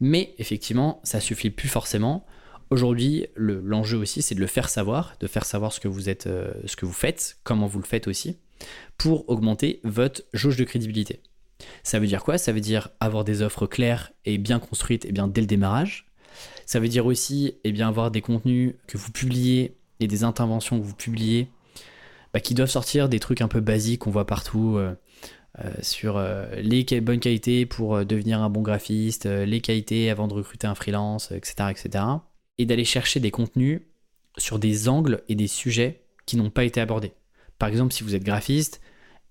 Mais 0.00 0.34
effectivement, 0.38 1.00
ça 1.04 1.20
suffit 1.20 1.50
plus 1.50 1.68
forcément. 1.68 2.26
Aujourd'hui, 2.70 3.26
l'enjeu 3.36 3.98
aussi, 3.98 4.22
c'est 4.22 4.34
de 4.34 4.40
le 4.40 4.48
faire 4.48 4.68
savoir, 4.68 5.14
de 5.20 5.28
faire 5.28 5.44
savoir 5.44 5.72
ce 5.72 5.78
que 5.78 5.86
vous 5.86 6.08
êtes, 6.08 6.26
euh, 6.26 6.52
ce 6.66 6.74
que 6.74 6.84
vous 6.84 6.92
faites, 6.92 7.38
comment 7.44 7.68
vous 7.68 7.78
le 7.78 7.84
faites 7.84 8.08
aussi, 8.08 8.38
pour 8.98 9.28
augmenter 9.28 9.80
votre 9.84 10.22
jauge 10.32 10.56
de 10.56 10.64
crédibilité. 10.64 11.20
Ça 11.84 12.00
veut 12.00 12.08
dire 12.08 12.24
quoi? 12.24 12.38
Ça 12.38 12.50
veut 12.52 12.60
dire 12.60 12.88
avoir 12.98 13.22
des 13.22 13.42
offres 13.42 13.66
claires 13.68 14.10
et 14.24 14.38
bien 14.38 14.58
construites 14.58 15.04
et 15.04 15.12
bien 15.12 15.28
dès 15.28 15.42
le 15.42 15.46
démarrage. 15.46 16.06
Ça 16.66 16.80
veut 16.80 16.88
dire 16.88 17.06
aussi 17.06 17.54
eh 17.62 17.82
avoir 17.82 18.10
des 18.10 18.20
contenus 18.20 18.74
que 18.88 18.98
vous 18.98 19.12
publiez 19.12 19.76
et 20.00 20.08
des 20.08 20.24
interventions 20.24 20.80
que 20.80 20.84
vous 20.84 20.96
publiez 20.96 21.48
bah, 22.32 22.40
qui 22.40 22.54
doivent 22.54 22.70
sortir 22.70 23.08
des 23.08 23.20
trucs 23.20 23.40
un 23.40 23.48
peu 23.48 23.60
basiques 23.60 24.00
qu'on 24.00 24.10
voit 24.10 24.26
partout 24.26 24.76
euh, 24.76 24.94
euh, 25.62 25.70
sur 25.82 26.16
euh, 26.16 26.46
les 26.56 26.84
bonnes 27.00 27.20
qualités 27.20 27.66
pour 27.66 28.04
devenir 28.06 28.40
un 28.40 28.48
bon 28.48 28.62
graphiste, 28.62 29.26
les 29.26 29.60
qualités 29.60 30.10
avant 30.10 30.28
de 30.28 30.34
recruter 30.34 30.66
un 30.66 30.74
freelance, 30.74 31.30
etc. 31.32 31.70
etc. 31.70 32.04
et 32.58 32.64
d'aller 32.64 32.84
chercher 32.84 33.20
des 33.20 33.30
contenus 33.30 33.82
sur 34.38 34.58
des 34.58 34.88
angles 34.88 35.22
et 35.28 35.34
des 35.34 35.46
sujets 35.46 36.04
qui 36.24 36.36
n'ont 36.36 36.50
pas 36.50 36.64
été 36.64 36.80
abordés. 36.80 37.12
Par 37.58 37.68
exemple, 37.68 37.92
si 37.92 38.02
vous 38.02 38.14
êtes 38.14 38.24
graphiste, 38.24 38.80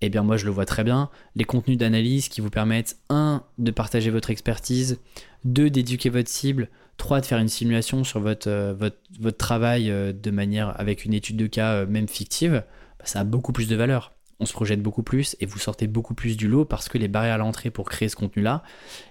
eh 0.00 0.08
bien 0.08 0.22
moi 0.22 0.36
je 0.36 0.44
le 0.44 0.52
vois 0.52 0.66
très 0.66 0.84
bien, 0.84 1.10
les 1.34 1.44
contenus 1.44 1.78
d'analyse 1.78 2.28
qui 2.28 2.40
vous 2.40 2.50
permettent, 2.50 2.98
un, 3.08 3.42
de 3.58 3.70
partager 3.72 4.10
votre 4.10 4.30
expertise, 4.30 5.00
deux, 5.44 5.70
d'éduquer 5.70 6.08
votre 6.08 6.28
cible, 6.28 6.68
trois, 6.98 7.20
de 7.20 7.26
faire 7.26 7.38
une 7.38 7.48
simulation 7.48 8.04
sur 8.04 8.20
votre, 8.20 8.76
votre, 8.78 9.36
travail 9.36 9.86
de 9.86 10.30
manière 10.30 10.78
avec 10.80 11.04
une 11.04 11.14
étude 11.14 11.36
de 11.36 11.46
cas 11.46 11.84
même 11.86 12.08
fictive, 12.08 12.64
ça 13.04 13.20
a 13.20 13.24
beaucoup 13.24 13.52
plus 13.52 13.68
de 13.68 13.76
valeur. 13.76 14.12
On 14.40 14.46
se 14.46 14.52
projette 14.52 14.82
beaucoup 14.82 15.04
plus 15.04 15.36
et 15.40 15.46
vous 15.46 15.58
sortez 15.58 15.86
beaucoup 15.86 16.14
plus 16.14 16.36
du 16.36 16.48
lot 16.48 16.64
parce 16.64 16.88
que 16.88 16.98
les 16.98 17.08
barrières 17.08 17.34
à 17.34 17.38
l'entrée 17.38 17.70
pour 17.70 17.88
créer 17.88 18.08
ce 18.08 18.16
contenu-là, 18.16 18.64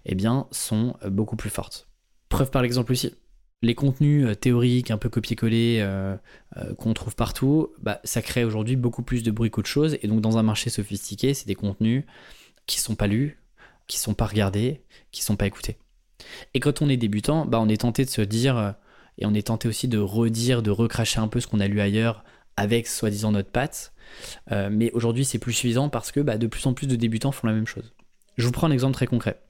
eh 0.06 0.14
bien, 0.14 0.48
sont 0.52 0.98
euh, 1.04 1.10
beaucoup 1.10 1.38
plus 1.38 1.50
fortes. 1.50 1.88
Preuve 2.28 2.52
par 2.52 2.62
l'exemple 2.62 2.92
aussi. 2.92 3.14
Les 3.62 3.74
contenus 3.74 4.28
euh, 4.28 4.36
théoriques, 4.36 4.92
un 4.92 4.98
peu 4.98 5.08
copier-coller, 5.08 5.78
euh, 5.80 6.18
qu'on 6.78 6.94
trouve 6.94 7.16
partout, 7.16 7.70
bah, 7.80 8.02
ça 8.04 8.22
crée 8.22 8.44
aujourd'hui 8.44 8.76
beaucoup 8.76 9.04
plus 9.04 9.24
de 9.24 9.32
bruit 9.32 9.50
qu'autre 9.50 9.70
chose. 9.70 9.98
Et 10.02 10.08
donc, 10.10 10.20
dans 10.20 10.38
un 10.38 10.44
marché 10.44 10.70
sophistiqué, 10.70 11.34
c'est 11.34 11.48
des 11.48 11.56
contenus 11.56 12.04
qui 12.66 12.82
sont 12.82 12.96
pas 12.96 13.08
lus, 13.08 13.40
qui 13.88 14.00
sont 14.00 14.14
pas 14.14 14.26
regardés, 14.26 14.82
qui 15.12 15.24
sont 15.24 15.38
pas 15.38 15.48
écoutés. 15.48 15.78
Et 16.54 16.60
quand 16.60 16.82
on 16.82 16.90
est 16.90 16.98
débutant, 16.98 17.46
bah, 17.46 17.60
on 17.62 17.70
est 17.70 17.82
tenté 17.82 18.04
de 18.04 18.10
se 18.10 18.22
dire, 18.22 18.76
et 19.18 19.26
on 19.26 19.34
est 19.34 19.48
tenté 19.48 19.70
aussi 19.70 19.88
de 19.88 19.98
redire, 19.98 20.62
de 20.62 20.72
recracher 20.72 21.20
un 21.20 21.28
peu 21.28 21.40
ce 21.40 21.48
qu'on 21.48 21.62
a 21.62 21.68
lu 21.68 21.80
ailleurs 21.80 22.26
avec 22.58 22.88
soi-disant 22.88 23.32
notre 23.32 23.50
patte. 23.50 23.94
Euh, 24.52 24.70
mais 24.72 24.92
aujourd'hui, 24.92 25.26
c'est 25.26 25.40
plus 25.40 25.54
suffisant 25.54 25.90
parce 25.90 26.12
que 26.12 26.20
bah, 26.20 26.38
de 26.38 26.48
plus 26.48 26.66
en 26.66 26.74
plus 26.74 26.88
de 26.88 26.96
débutants 26.96 27.32
font 27.32 27.48
la 27.48 27.54
même 27.54 27.68
chose. 27.68 27.94
Je 28.38 28.46
vous 28.46 28.52
prends 28.52 28.68
un 28.68 28.72
exemple 28.72 28.94
très 28.94 29.08
concret. 29.08 29.42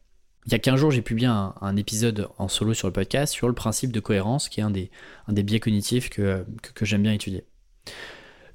Il 0.48 0.52
y 0.52 0.56
a 0.56 0.60
15 0.60 0.80
jours, 0.80 0.92
j'ai 0.92 1.04
publié 1.04 1.28
un, 1.28 1.76
épisode 1.76 2.28
en 2.40 2.48
solo 2.48 2.74
sur 2.74 2.88
le 2.88 2.94
podcast 2.94 3.32
sur 3.32 3.48
le 3.48 3.54
principe 3.54 3.92
de 3.92 4.00
cohérence, 4.00 4.50
qui 4.50 4.60
est 4.60 4.64
un 4.64 4.72
des, 4.72 4.90
biais 5.44 5.60
cognitifs 5.60 6.10
que, 6.10 6.46
j'aime 6.82 7.04
bien 7.04 7.14
étudier. 7.14 7.46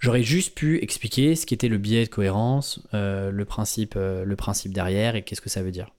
J'aurais 0.00 0.24
juste 0.24 0.56
pu 0.56 0.82
expliquer 0.82 1.36
ce 1.36 1.46
qu'était 1.46 1.68
le 1.68 1.78
biais 1.78 2.04
de 2.04 2.10
cohérence, 2.10 2.80
euh, 2.92 3.30
le, 3.30 3.46
euh, 3.96 4.24
le 4.24 4.36
principe 4.36 4.74
derrière 4.74 5.14
et 5.14 5.22
qu'est-ce 5.22 5.40
que 5.40 5.48
ça 5.48 5.62
veut 5.62 5.70
dire. 5.70 5.94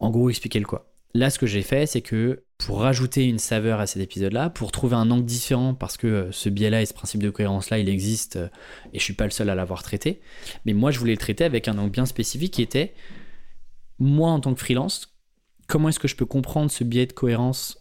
En 0.00 0.10
gros, 0.10 0.28
expliquer 0.30 0.58
le 0.58 0.66
quoi. 0.66 0.91
Là, 1.14 1.28
ce 1.28 1.38
que 1.38 1.46
j'ai 1.46 1.62
fait, 1.62 1.86
c'est 1.86 2.00
que 2.00 2.44
pour 2.56 2.80
rajouter 2.80 3.24
une 3.26 3.38
saveur 3.38 3.80
à 3.80 3.86
cet 3.86 4.02
épisode-là, 4.02 4.48
pour 4.48 4.72
trouver 4.72 4.96
un 4.96 5.10
angle 5.10 5.24
différent, 5.24 5.74
parce 5.74 5.96
que 5.96 6.06
euh, 6.06 6.32
ce 6.32 6.48
biais-là 6.48 6.80
et 6.80 6.86
ce 6.86 6.94
principe 6.94 7.22
de 7.22 7.28
cohérence-là, 7.28 7.78
il 7.78 7.88
existe, 7.88 8.36
euh, 8.36 8.48
et 8.92 8.98
je 8.98 9.04
suis 9.04 9.12
pas 9.12 9.24
le 9.24 9.30
seul 9.30 9.50
à 9.50 9.54
l'avoir 9.54 9.82
traité, 9.82 10.20
mais 10.64 10.72
moi, 10.72 10.90
je 10.90 10.98
voulais 10.98 11.12
le 11.12 11.18
traiter 11.18 11.44
avec 11.44 11.68
un 11.68 11.76
angle 11.76 11.90
bien 11.90 12.06
spécifique 12.06 12.54
qui 12.54 12.62
était, 12.62 12.94
moi, 13.98 14.30
en 14.30 14.40
tant 14.40 14.54
que 14.54 14.60
freelance, 14.60 15.14
comment 15.66 15.90
est-ce 15.90 15.98
que 15.98 16.08
je 16.08 16.16
peux 16.16 16.24
comprendre 16.24 16.70
ce 16.70 16.84
biais 16.84 17.06
de 17.06 17.12
cohérence 17.12 17.78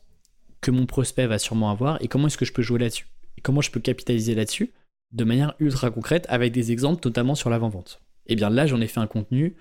que 0.59 0.71
mon 0.71 0.85
prospect 0.85 1.27
va 1.27 1.39
sûrement 1.39 1.71
avoir, 1.71 2.01
et 2.01 2.07
comment 2.07 2.27
est-ce 2.27 2.37
que 2.37 2.45
je 2.45 2.53
peux 2.53 2.61
jouer 2.61 2.79
là-dessus? 2.79 3.07
Et 3.37 3.41
comment 3.41 3.61
je 3.61 3.71
peux 3.71 3.79
capitaliser 3.79 4.35
là-dessus 4.35 4.73
de 5.13 5.23
manière 5.23 5.53
ultra 5.59 5.89
concrète 5.89 6.25
avec 6.27 6.51
des 6.51 6.71
exemples, 6.71 7.01
notamment 7.05 7.35
sur 7.35 7.49
l'avant-vente? 7.49 8.01
Eh 8.27 8.35
bien 8.35 8.49
là, 8.49 8.67
j'en 8.67 8.81
ai 8.81 8.87
fait 8.87 8.99
un 8.99 9.07
contenu 9.07 9.55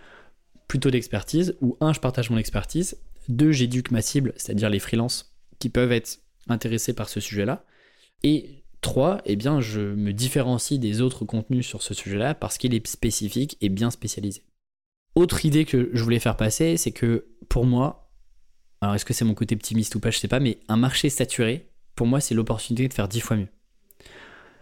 plutôt 0.66 0.90
d'expertise 0.90 1.56
où, 1.60 1.76
un, 1.80 1.92
je 1.92 2.00
partage 2.00 2.30
mon 2.30 2.38
expertise, 2.38 2.96
deux, 3.30 3.52
j'éduque 3.52 3.90
ma 3.90 4.02
cible, 4.02 4.32
c'est-à-dire 4.36 4.70
les 4.70 4.78
freelances 4.78 5.34
qui 5.58 5.68
peuvent 5.68 5.92
être 5.92 6.20
intéressés 6.48 6.92
par 6.92 7.08
ce 7.08 7.20
sujet-là, 7.20 7.64
et 8.22 8.64
trois, 8.80 9.20
eh 9.24 9.36
bien, 9.36 9.60
je 9.60 9.80
me 9.80 10.12
différencie 10.12 10.78
des 10.78 11.00
autres 11.00 11.24
contenus 11.24 11.66
sur 11.66 11.82
ce 11.82 11.94
sujet-là 11.94 12.34
parce 12.34 12.58
qu'il 12.58 12.74
est 12.74 12.86
spécifique 12.86 13.56
et 13.60 13.68
bien 13.68 13.90
spécialisé. 13.90 14.42
Autre 15.14 15.44
idée 15.44 15.64
que 15.64 15.90
je 15.92 16.02
voulais 16.02 16.20
faire 16.20 16.36
passer, 16.36 16.76
c'est 16.76 16.92
que 16.92 17.26
pour 17.48 17.66
moi, 17.66 18.12
alors 18.80 18.94
est-ce 18.94 19.04
que 19.04 19.12
c'est 19.12 19.24
mon 19.24 19.34
côté 19.34 19.54
optimiste 19.54 19.94
ou 19.94 20.00
pas, 20.00 20.10
je 20.10 20.18
sais 20.18 20.28
pas, 20.28 20.40
mais 20.40 20.58
un 20.68 20.76
marché 20.76 21.10
saturé, 21.10 21.70
pour 21.94 22.06
moi, 22.06 22.20
c'est 22.20 22.34
l'opportunité 22.34 22.88
de 22.88 22.94
faire 22.94 23.08
dix 23.08 23.20
fois 23.20 23.36
mieux. 23.36 23.48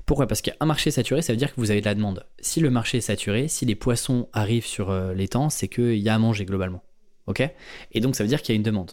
Pourquoi? 0.07 0.27
Parce 0.27 0.41
qu'un 0.41 0.65
marché 0.65 0.91
saturé, 0.91 1.21
ça 1.21 1.35
veut 1.35 1.37
dire 1.37 1.55
que 1.55 1.61
vous 1.61 1.71
avez 1.71 1.81
de 1.81 1.87
la 1.87 1.95
demande. 1.95 2.27
Si 2.41 2.61
le 2.61 2.71
marché 2.71 2.99
est 2.99 3.03
saturé, 3.03 3.47
si 3.47 3.67
les 3.67 3.75
poissons 3.75 4.29
arrivent 4.33 4.67
sur 4.67 4.91
euh, 4.91 5.13
les 5.13 5.29
temps, 5.29 5.51
c'est 5.51 5.69
qu'il 5.69 5.99
y 5.99 6.09
a 6.09 6.15
à 6.15 6.19
manger 6.19 6.47
globalement. 6.47 6.83
Et 7.93 8.01
donc 8.01 8.17
ça 8.17 8.25
veut 8.25 8.29
dire 8.29 8.43
qu'il 8.43 8.55
y 8.55 8.57
a 8.57 8.59
une 8.59 8.63
demande. 8.63 8.93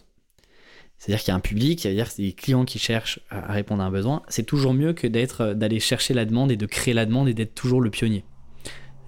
C'est-à-dire 0.98 1.20
qu'il 1.20 1.28
y 1.28 1.32
a 1.32 1.36
un 1.36 1.40
public, 1.40 1.80
c'est-à-dire 1.80 2.08
des 2.16 2.32
clients 2.32 2.64
qui 2.64 2.78
cherchent 2.78 3.20
à 3.30 3.52
répondre 3.52 3.82
à 3.82 3.86
un 3.86 3.90
besoin. 3.90 4.22
C'est 4.28 4.44
toujours 4.44 4.72
mieux 4.72 4.94
que 4.94 5.06
euh, 5.06 5.54
d'aller 5.54 5.80
chercher 5.80 6.14
la 6.14 6.24
demande 6.24 6.50
et 6.50 6.56
de 6.56 6.66
créer 6.66 6.94
la 6.94 7.04
demande 7.04 7.28
et 7.28 7.34
d'être 7.34 7.54
toujours 7.54 7.80
le 7.80 7.90
pionnier. 7.90 8.24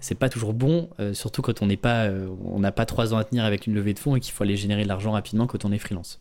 C'est 0.00 0.14
pas 0.14 0.28
toujours 0.28 0.52
bon, 0.54 0.90
euh, 1.00 1.14
surtout 1.14 1.42
quand 1.42 1.62
on 1.62 1.66
n'est 1.66 1.76
pas, 1.76 2.08
on 2.44 2.60
n'a 2.60 2.72
pas 2.72 2.86
trois 2.86 3.14
ans 3.14 3.16
à 3.16 3.24
tenir 3.24 3.44
avec 3.44 3.66
une 3.66 3.74
levée 3.74 3.94
de 3.94 3.98
fonds 3.98 4.16
et 4.16 4.20
qu'il 4.20 4.32
faut 4.32 4.44
aller 4.44 4.56
générer 4.56 4.84
de 4.84 4.88
l'argent 4.88 5.12
rapidement 5.12 5.46
quand 5.46 5.64
on 5.64 5.72
est 5.72 5.78
freelance. 5.78 6.20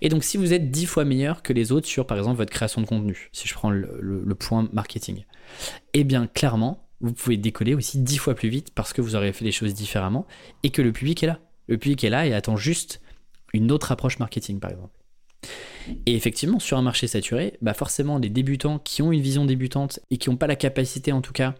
Et 0.00 0.08
donc 0.08 0.24
si 0.24 0.36
vous 0.36 0.52
êtes 0.52 0.70
dix 0.70 0.86
fois 0.86 1.04
meilleur 1.04 1.42
que 1.42 1.52
les 1.52 1.72
autres 1.72 1.86
sur 1.86 2.06
par 2.06 2.18
exemple 2.18 2.38
votre 2.38 2.52
création 2.52 2.80
de 2.80 2.86
contenu, 2.86 3.28
si 3.32 3.48
je 3.48 3.54
prends 3.54 3.70
le, 3.70 4.34
point 4.34 4.68
marketing, 4.72 5.24
eh 5.92 6.04
bien 6.04 6.26
clairement, 6.26 6.86
vous 7.00 7.12
pouvez 7.12 7.36
décoller 7.36 7.74
aussi 7.74 7.98
dix 7.98 8.18
fois 8.18 8.34
plus 8.34 8.48
vite 8.48 8.70
parce 8.74 8.92
que 8.92 9.00
vous 9.00 9.16
aurez 9.16 9.32
fait 9.32 9.44
les 9.44 9.52
choses 9.52 9.74
différemment 9.74 10.26
et 10.62 10.70
que 10.70 10.82
le 10.82 10.92
public 10.92 11.22
est 11.22 11.26
là. 11.26 11.40
Le 11.68 11.78
public 11.78 12.04
est 12.04 12.10
là 12.10 12.26
et 12.26 12.34
attend 12.34 12.56
juste 12.56 13.00
une 13.52 13.70
autre 13.72 13.92
approche 13.92 14.18
marketing 14.18 14.60
par 14.60 14.70
exemple. 14.70 14.98
Et 16.06 16.14
effectivement, 16.14 16.58
sur 16.58 16.78
un 16.78 16.82
marché 16.82 17.06
saturé, 17.06 17.58
bah 17.60 17.74
forcément, 17.74 18.18
les 18.18 18.30
débutants 18.30 18.78
qui 18.78 19.02
ont 19.02 19.12
une 19.12 19.20
vision 19.20 19.44
débutante 19.44 20.00
et 20.10 20.16
qui 20.16 20.30
n'ont 20.30 20.36
pas 20.36 20.46
la 20.46 20.56
capacité, 20.56 21.12
en 21.12 21.20
tout 21.20 21.32
cas, 21.32 21.54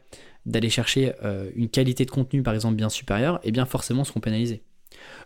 d'aller 0.47 0.71
chercher 0.71 1.13
euh, 1.23 1.51
une 1.55 1.69
qualité 1.69 2.05
de 2.05 2.11
contenu, 2.11 2.43
par 2.43 2.55
exemple, 2.55 2.77
bien 2.77 2.89
supérieure, 2.89 3.41
eh 3.43 3.53
bien 3.53 3.67
forcément 3.67 4.05
seront 4.05 4.21
pénalisés. 4.21 4.63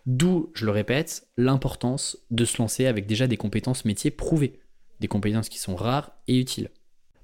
D'où, 0.07 0.51
je 0.55 0.65
le 0.65 0.73
répète, 0.73 1.29
l'importance 1.37 2.19
de 2.31 2.45
se 2.45 2.59
lancer 2.59 2.87
avec 2.87 3.07
déjà 3.07 3.27
des 3.27 3.37
compétences 3.37 3.85
métiers 3.85 4.11
prouvées, 4.11 4.61
des 5.01 5.09
compétences 5.09 5.49
qui 5.49 5.59
sont 5.59 5.77
rares 5.77 6.13
et 6.27 6.39
utiles. 6.39 6.71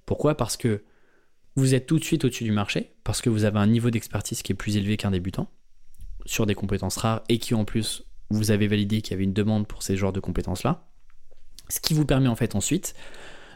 Pourquoi? 0.06 0.36
Parce 0.36 0.56
que 0.56 0.82
vous 1.56 1.74
êtes 1.74 1.86
tout 1.86 1.98
de 1.98 2.04
suite 2.04 2.24
au-dessus 2.24 2.44
du 2.44 2.52
marché, 2.52 2.94
parce 3.04 3.22
que 3.22 3.30
vous 3.30 3.44
avez 3.44 3.58
un 3.58 3.66
niveau 3.66 3.90
d'expertise 3.90 4.42
qui 4.42 4.52
est 4.52 4.56
plus 4.56 4.76
élevé 4.76 4.96
qu'un 4.96 5.12
débutant, 5.12 5.48
sur 6.26 6.46
des 6.46 6.54
compétences 6.54 6.96
rares, 6.96 7.22
et 7.28 7.38
qui 7.38 7.54
en 7.54 7.64
plus, 7.64 8.04
vous 8.30 8.50
avez 8.50 8.66
validé 8.66 9.02
qu'il 9.02 9.12
y 9.12 9.14
avait 9.14 9.24
une 9.24 9.32
demande 9.32 9.66
pour 9.66 9.82
ces 9.82 9.96
genres 9.96 10.12
de 10.12 10.20
compétences-là. 10.20 10.86
Ce 11.68 11.80
qui 11.80 11.94
vous 11.94 12.04
permet 12.04 12.28
en 12.28 12.36
fait 12.36 12.54
ensuite 12.54 12.94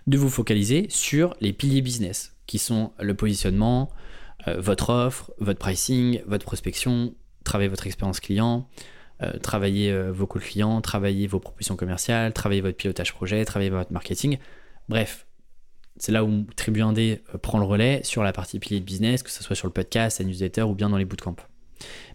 de 0.06 0.16
vous 0.16 0.30
focaliser 0.30 0.86
sur 0.88 1.34
les 1.40 1.52
piliers 1.52 1.82
business, 1.82 2.36
qui 2.46 2.58
sont 2.58 2.92
le 2.98 3.14
positionnement, 3.14 3.90
euh, 4.46 4.60
votre 4.60 4.90
offre, 4.90 5.32
votre 5.38 5.58
pricing, 5.58 6.22
votre 6.26 6.44
prospection, 6.44 7.14
travailler 7.44 7.68
votre 7.68 7.86
expérience 7.86 8.20
client, 8.20 8.68
euh, 9.20 9.38
travailler 9.38 9.90
euh, 9.90 10.12
vos 10.12 10.28
calls 10.28 10.42
clients, 10.42 10.80
travailler 10.80 11.26
vos 11.26 11.40
propositions 11.40 11.74
commerciales, 11.74 12.32
travailler 12.32 12.60
votre 12.60 12.76
pilotage 12.76 13.12
projet, 13.12 13.44
travailler 13.44 13.70
votre 13.70 13.92
marketing. 13.92 14.38
Bref, 14.88 15.26
c'est 15.96 16.12
là 16.12 16.24
où 16.24 16.46
Tribu 16.54 16.80
1D 16.80 17.20
euh, 17.34 17.38
prend 17.38 17.58
le 17.58 17.64
relais 17.64 18.00
sur 18.04 18.22
la 18.22 18.32
partie 18.32 18.60
pilier 18.60 18.78
de 18.78 18.84
business, 18.84 19.24
que 19.24 19.30
ce 19.30 19.42
soit 19.42 19.56
sur 19.56 19.66
le 19.66 19.72
podcast, 19.72 20.20
la 20.20 20.24
newsletter 20.24 20.62
ou 20.62 20.74
bien 20.74 20.88
dans 20.88 20.98
les 20.98 21.04
bootcamps. 21.04 21.34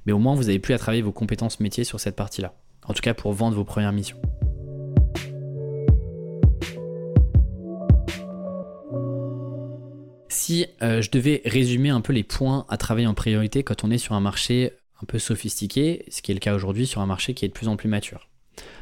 Mais 0.05 0.13
au 0.13 0.19
moins, 0.19 0.35
vous 0.35 0.43
n'avez 0.43 0.59
plus 0.59 0.73
à 0.73 0.77
travailler 0.77 1.01
vos 1.01 1.11
compétences 1.11 1.59
métiers 1.59 1.83
sur 1.83 1.99
cette 1.99 2.15
partie-là. 2.15 2.53
En 2.85 2.93
tout 2.93 3.01
cas, 3.01 3.13
pour 3.13 3.33
vendre 3.33 3.55
vos 3.55 3.63
premières 3.63 3.93
missions. 3.93 4.17
Si 10.29 10.65
je 10.81 11.09
devais 11.09 11.41
résumer 11.45 11.89
un 11.89 12.01
peu 12.01 12.11
les 12.11 12.23
points 12.23 12.65
à 12.67 12.77
travailler 12.77 13.07
en 13.07 13.13
priorité 13.13 13.63
quand 13.63 13.83
on 13.83 13.91
est 13.91 13.97
sur 13.97 14.13
un 14.15 14.19
marché 14.19 14.73
un 15.01 15.05
peu 15.05 15.19
sophistiqué, 15.19 16.05
ce 16.09 16.21
qui 16.21 16.31
est 16.31 16.33
le 16.33 16.39
cas 16.39 16.55
aujourd'hui 16.55 16.87
sur 16.87 17.01
un 17.01 17.05
marché 17.05 17.33
qui 17.33 17.45
est 17.45 17.49
de 17.49 17.53
plus 17.53 17.67
en 17.67 17.75
plus 17.75 17.89
mature. 17.89 18.29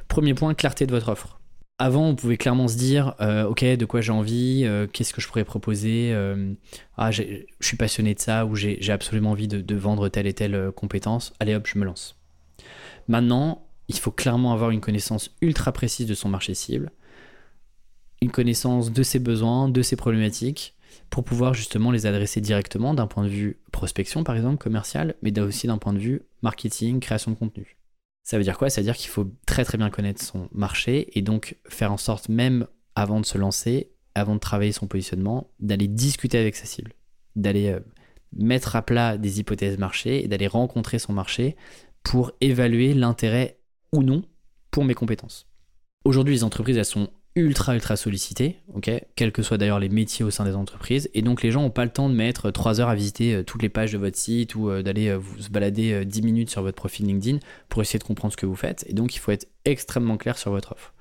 Premier 0.08 0.34
point, 0.34 0.54
clarté 0.54 0.86
de 0.86 0.92
votre 0.92 1.10
offre. 1.10 1.41
Avant, 1.84 2.10
on 2.10 2.16
pouvait 2.16 2.38
clairement 2.38 2.68
se 2.68 2.78
dire, 2.78 3.16
euh, 3.22 3.46
ok, 3.46 3.64
de 3.66 3.86
quoi 3.86 4.02
j'ai 4.02 4.12
envie, 4.12 4.66
euh, 4.66 4.86
qu'est-ce 4.86 5.16
que 5.16 5.20
je 5.20 5.28
pourrais 5.28 5.44
proposer, 5.44 6.12
euh, 6.14 6.54
ah, 6.96 7.10
je 7.10 7.24
suis 7.60 7.76
passionné 7.76 8.14
de 8.14 8.20
ça, 8.20 8.46
ou 8.46 8.56
j'ai 8.56 8.92
absolument 8.92 9.32
envie 9.32 9.48
de, 9.48 9.62
de, 9.62 9.76
vendre 9.76 10.08
telle 10.08 10.28
et 10.28 10.34
telle 10.34 10.72
compétence, 10.76 11.34
allez 11.40 11.56
hop, 11.56 11.66
je 11.66 11.80
me 11.80 11.86
lance. 11.86 12.20
Maintenant, 13.08 13.66
il 13.88 13.98
faut 13.98 14.12
clairement 14.12 14.54
avoir 14.54 14.70
une 14.70 14.80
connaissance 14.80 15.36
ultra 15.42 15.72
précise 15.72 16.06
de 16.06 16.14
son 16.14 16.30
marché 16.30 16.54
cible, 16.54 16.92
une 18.22 18.30
connaissance 18.30 18.92
de 18.92 19.02
ses 19.02 19.18
besoins, 19.18 19.68
de 19.68 19.82
ses 19.82 19.96
problématiques, 19.96 20.76
pour 21.10 21.24
pouvoir 21.24 21.56
justement 21.56 21.90
les 21.90 22.06
adresser 22.06 22.42
directement 22.42 22.94
d'un 22.94 23.08
point 23.08 23.24
de 23.24 23.30
vue 23.30 23.58
prospection 23.72 24.24
par 24.24 24.36
exemple, 24.36 24.58
commercial, 24.58 25.16
mais 25.24 25.40
aussi 25.40 25.66
d'un 25.66 25.80
point 25.80 25.94
de 25.94 26.00
vue 26.00 26.22
marketing, 26.44 27.00
création 27.00 27.32
de 27.32 27.38
contenu. 27.38 27.81
Ça 28.24 28.38
veut 28.38 28.44
dire 28.44 28.58
quoi? 28.58 28.70
Ça 28.70 28.82
veut 28.82 28.86
dire 28.86 28.96
qu'il 28.96 29.10
faut 29.10 29.28
très 29.46 29.66
très 29.66 29.78
bien 29.78 29.90
connaître 29.90 30.24
son 30.24 30.48
marché 30.52 31.18
et 31.18 31.22
donc 31.22 31.58
faire 31.68 31.92
en 31.92 31.98
sorte 31.98 32.30
même 32.30 32.68
avant 32.96 33.20
de 33.20 33.26
se 33.26 33.38
lancer, 33.38 33.92
avant 34.16 34.36
de 34.36 34.40
travailler 34.40 34.72
son 34.72 34.88
positionnement, 34.88 35.52
d'aller 35.60 35.88
discuter 35.88 36.38
avec 36.38 36.56
sa 36.56 36.66
cible, 36.66 36.94
d'aller 37.36 37.70
euh, 37.70 37.80
mettre 38.34 38.76
à 38.76 38.82
plat 38.82 39.18
des 39.18 39.40
hypothèses 39.40 39.78
marché 39.78 40.24
et 40.24 40.28
d'aller 40.28 40.48
rencontrer 40.48 41.00
son 41.00 41.14
marché 41.14 41.56
pour 42.04 42.32
évaluer 42.42 42.94
l'intérêt 42.94 43.60
ou 43.92 44.04
non 44.04 44.24
pour 44.72 44.86
mes 44.86 44.94
compétences. 44.94 45.48
Aujourd'hui, 46.04 46.36
les 46.36 46.44
entreprises, 46.44 46.78
elles 46.78 46.86
sont 46.86 47.10
ultra 47.36 47.76
ultra 47.76 47.96
sollicité, 47.96 48.58
ok, 48.74 48.92
quels 49.16 49.32
que 49.32 49.42
soient 49.42 49.58
d'ailleurs 49.58 49.80
les 49.80 49.88
métiers 49.88 50.26
au 50.26 50.32
sein 50.32 50.44
des 50.44 50.56
entreprises, 50.56 51.10
et 51.14 51.22
donc 51.22 51.44
les 51.44 51.52
gens 51.52 51.62
n'ont 51.62 51.70
pas 51.70 51.86
le 51.86 51.92
temps 51.92 52.10
de 52.10 52.14
mettre 52.14 52.52
3 52.52 52.82
heures 52.82 52.90
à 52.90 52.96
visiter 52.96 53.36
euh, 53.36 53.44
toutes 53.44 53.62
les 53.62 53.70
pages 53.70 53.94
de 53.94 53.98
votre 53.98 54.18
site 54.18 54.56
ou 54.56 54.70
euh, 54.70 54.84
d'aller 54.84 55.08
euh, 55.08 55.18
vous 55.18 55.50
balader 55.50 56.04
10 56.04 56.22
minutes 56.24 56.50
sur 56.50 56.62
votre 56.62 56.76
profil 56.76 57.06
LinkedIn 57.06 57.40
pour 57.70 57.82
essayer 57.82 58.00
de 58.00 58.04
comprendre 58.04 58.34
ce 58.34 58.38
que 58.38 58.46
vous 58.46 58.56
faites, 58.56 58.86
et 58.90 58.94
donc 58.94 59.16
il 59.16 59.20
faut 59.20 59.32
être 59.32 59.48
extrêmement 59.64 60.18
clair 60.18 60.38
sur 60.38 60.52
votre 60.52 60.74
offre. 60.74 60.94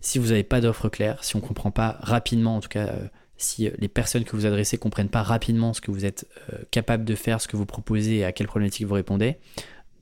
Si 0.00 0.18
vous 0.18 0.28
n'avez 0.28 0.42
pas 0.42 0.60
d'offre 0.60 0.88
claire, 0.88 1.22
si 1.22 1.36
on 1.36 1.40
ne 1.40 1.44
comprend 1.44 1.70
pas 1.70 1.98
rapidement, 2.00 2.56
en 2.56 2.60
tout 2.60 2.68
cas 2.68 2.92
si 3.38 3.68
les 3.78 3.88
personnes 3.88 4.24
que 4.24 4.34
vous 4.34 4.46
adressez 4.46 4.78
comprennent 4.78 5.10
pas 5.10 5.22
rapidement 5.22 5.74
ce 5.74 5.80
que 5.80 5.90
vous 5.90 6.06
êtes 6.06 6.26
capable 6.70 7.04
de 7.04 7.14
faire, 7.14 7.40
ce 7.40 7.48
que 7.48 7.56
vous 7.56 7.66
proposez 7.66 8.18
et 8.18 8.24
à 8.24 8.32
quelle 8.32 8.46
problématique 8.46 8.86
vous 8.86 8.94
répondez, 8.94 9.36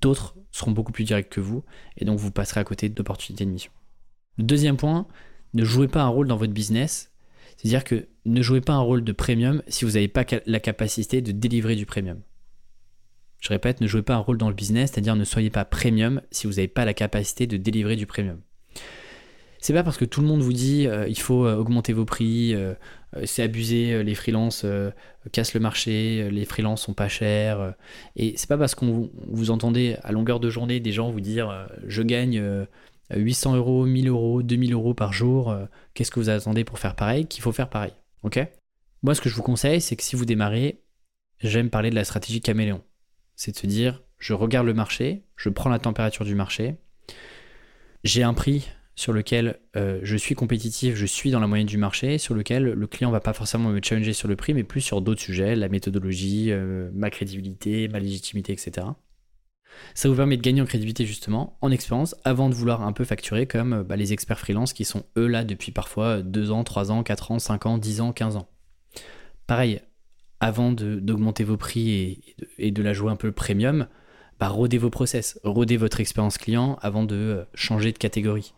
d'autres 0.00 0.36
seront 0.52 0.70
beaucoup 0.70 0.92
plus 0.92 1.04
directs 1.04 1.30
que 1.30 1.40
vous, 1.40 1.64
et 1.96 2.04
donc 2.04 2.18
vous 2.18 2.30
passerez 2.30 2.60
à 2.60 2.64
côté 2.64 2.88
d'opportunités 2.88 3.44
de 3.44 3.50
mission. 3.50 3.72
Le 4.36 4.44
deuxième 4.44 4.76
point, 4.76 5.06
ne 5.54 5.64
jouez 5.64 5.88
pas 5.88 6.02
un 6.02 6.08
rôle 6.08 6.28
dans 6.28 6.36
votre 6.36 6.52
business. 6.52 7.10
C'est-à-dire 7.56 7.84
que 7.84 8.06
ne 8.26 8.42
jouez 8.42 8.60
pas 8.60 8.74
un 8.74 8.80
rôle 8.80 9.04
de 9.04 9.12
premium 9.12 9.62
si 9.68 9.84
vous 9.84 9.92
n'avez 9.92 10.08
pas 10.08 10.24
la 10.46 10.60
capacité 10.60 11.22
de 11.22 11.32
délivrer 11.32 11.76
du 11.76 11.86
premium. 11.86 12.20
Je 13.40 13.50
répète, 13.50 13.80
ne 13.80 13.86
jouez 13.86 14.02
pas 14.02 14.14
un 14.14 14.18
rôle 14.18 14.38
dans 14.38 14.48
le 14.48 14.54
business, 14.54 14.92
c'est-à-dire 14.92 15.16
ne 15.16 15.24
soyez 15.24 15.50
pas 15.50 15.64
premium 15.64 16.22
si 16.30 16.46
vous 16.46 16.54
n'avez 16.54 16.68
pas 16.68 16.84
la 16.84 16.94
capacité 16.94 17.46
de 17.46 17.56
délivrer 17.56 17.96
du 17.96 18.06
premium. 18.06 18.40
C'est 19.64 19.72
pas 19.72 19.82
parce 19.82 19.96
que 19.96 20.04
tout 20.04 20.20
le 20.20 20.26
monde 20.26 20.42
vous 20.42 20.52
dit 20.52 20.86
euh, 20.86 21.08
il 21.08 21.18
faut 21.18 21.46
euh, 21.46 21.56
augmenter 21.56 21.94
vos 21.94 22.04
prix, 22.04 22.54
euh, 22.54 22.74
c'est 23.24 23.42
abusé, 23.42 24.02
les 24.02 24.14
freelances 24.14 24.66
cassent 25.32 25.54
le 25.54 25.60
marché, 25.60 26.28
les 26.30 26.44
freelances 26.44 26.82
sont 26.82 26.92
pas 26.92 27.08
chers. 27.08 27.74
et 28.16 28.34
c'est 28.36 28.48
pas 28.48 28.58
parce 28.58 28.74
qu'on 28.74 29.08
vous 29.28 29.50
entendez 29.50 29.96
à 30.02 30.12
longueur 30.12 30.38
de 30.38 30.50
journée 30.50 30.80
des 30.80 30.92
gens 30.92 31.08
vous 31.10 31.22
dire 31.22 31.68
je 31.86 32.02
gagne 32.02 32.66
800 33.10 33.56
euros, 33.56 33.86
1000 33.86 34.08
euros, 34.08 34.42
2000 34.42 34.72
euros 34.72 34.94
par 34.94 35.12
jour, 35.12 35.50
euh, 35.50 35.66
qu'est-ce 35.94 36.10
que 36.10 36.20
vous 36.20 36.30
attendez 36.30 36.64
pour 36.64 36.78
faire 36.78 36.96
pareil 36.96 37.26
Qu'il 37.26 37.42
faut 37.42 37.52
faire 37.52 37.68
pareil. 37.68 37.92
Ok? 38.22 38.40
Moi, 39.02 39.14
ce 39.14 39.20
que 39.20 39.28
je 39.28 39.34
vous 39.34 39.42
conseille, 39.42 39.80
c'est 39.80 39.96
que 39.96 40.02
si 40.02 40.16
vous 40.16 40.24
démarrez, 40.24 40.80
j'aime 41.40 41.70
parler 41.70 41.90
de 41.90 41.94
la 41.94 42.04
stratégie 42.04 42.40
caméléon. 42.40 42.82
C'est 43.36 43.52
de 43.52 43.56
se 43.56 43.66
dire, 43.66 44.02
je 44.18 44.32
regarde 44.32 44.66
le 44.66 44.74
marché, 44.74 45.24
je 45.36 45.48
prends 45.48 45.70
la 45.70 45.78
température 45.78 46.24
du 46.24 46.34
marché, 46.34 46.76
j'ai 48.04 48.22
un 48.22 48.34
prix 48.34 48.68
sur 48.96 49.12
lequel 49.12 49.58
euh, 49.76 49.98
je 50.02 50.16
suis 50.16 50.34
compétitif, 50.34 50.94
je 50.94 51.06
suis 51.06 51.30
dans 51.30 51.40
la 51.40 51.46
moyenne 51.46 51.66
du 51.66 51.78
marché, 51.78 52.18
sur 52.18 52.34
lequel 52.34 52.64
le 52.64 52.86
client 52.86 53.10
va 53.10 53.20
pas 53.20 53.32
forcément 53.32 53.70
me 53.70 53.80
challenger 53.82 54.12
sur 54.12 54.28
le 54.28 54.36
prix, 54.36 54.54
mais 54.54 54.62
plus 54.62 54.80
sur 54.80 55.02
d'autres 55.02 55.20
sujets, 55.20 55.56
la 55.56 55.68
méthodologie, 55.68 56.52
euh, 56.52 56.90
ma 56.94 57.10
crédibilité, 57.10 57.88
ma 57.88 57.98
légitimité, 57.98 58.52
etc. 58.52 58.86
Ça 59.94 60.08
vous 60.08 60.14
permet 60.14 60.36
de 60.36 60.42
gagner 60.42 60.60
en 60.60 60.66
crédibilité 60.66 61.06
justement, 61.06 61.56
en 61.60 61.70
expérience, 61.70 62.16
avant 62.24 62.48
de 62.48 62.54
vouloir 62.54 62.82
un 62.82 62.92
peu 62.92 63.04
facturer 63.04 63.46
comme 63.46 63.72
euh, 63.72 63.82
bah, 63.82 63.96
les 63.96 64.12
experts 64.12 64.38
freelance 64.38 64.72
qui 64.72 64.84
sont 64.84 65.04
eux 65.16 65.26
là 65.26 65.44
depuis 65.44 65.72
parfois 65.72 66.22
2 66.22 66.50
ans, 66.50 66.64
3 66.64 66.90
ans, 66.90 67.02
4 67.02 67.32
ans, 67.32 67.38
5 67.38 67.66
ans, 67.66 67.78
10 67.78 68.00
ans, 68.00 68.12
15 68.12 68.36
ans. 68.36 68.48
Pareil, 69.46 69.80
avant 70.40 70.72
d'augmenter 70.72 71.44
vos 71.44 71.56
prix 71.56 72.22
et, 72.58 72.70
de 72.70 72.82
la 72.82 72.92
jouer 72.92 73.10
un 73.10 73.16
peu 73.16 73.32
premium, 73.32 73.86
bah, 74.40 74.48
rodez 74.48 74.78
vos 74.78 74.90
process, 74.90 75.38
rodez 75.44 75.76
votre 75.76 76.00
expérience 76.00 76.38
client 76.38 76.78
avant 76.82 77.04
de 77.04 77.14
euh, 77.14 77.44
changer 77.54 77.92
de 77.92 77.98
catégorie. 77.98 78.52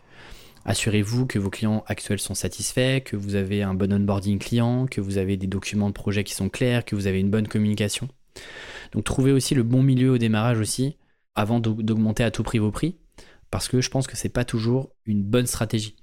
Assurez-vous 0.65 1.27
que 1.27 1.39
vos 1.39 1.49
clients 1.49 1.85
actuels 1.87 2.19
sont 2.19 2.35
satisfaits, 2.35 3.01
que 3.05 3.17
vous 3.17 3.37
avez 3.37 3.63
un 3.63 3.75
bon 3.75 3.93
onboarding 3.93 4.41
client, 4.41 4.87
que 4.87 5.01
vous 5.01 5.17
avez 5.17 5.37
des 5.37 5.47
documents 5.47 5.89
de 5.89 5.95
projet 5.95 6.25
qui 6.25 6.35
sont 6.35 6.49
clairs, 6.49 6.85
que 6.85 6.97
vous 6.97 7.07
avez 7.07 7.21
une 7.21 7.31
bonne 7.31 7.47
communication. 7.47 8.09
Donc 8.91 9.05
trouvez 9.05 9.31
aussi 9.31 9.55
le 9.55 9.63
bon 9.63 9.83
milieu 9.83 10.11
au 10.11 10.19
démarrage 10.19 10.59
aussi, 10.59 10.97
avant 11.37 11.61
d'augmenter 11.61 12.25
à 12.25 12.31
tout 12.31 12.42
prix 12.42 12.59
vos 12.59 12.72
prix, 12.72 12.96
parce 13.51 13.68
que 13.68 13.81
je 13.81 13.90
pense 13.90 14.07
que 14.07 14.16
c'est 14.16 14.31
pas 14.31 14.44
toujours 14.44 14.90
une 15.05 15.22
bonne 15.22 15.46
stratégie. 15.46 15.94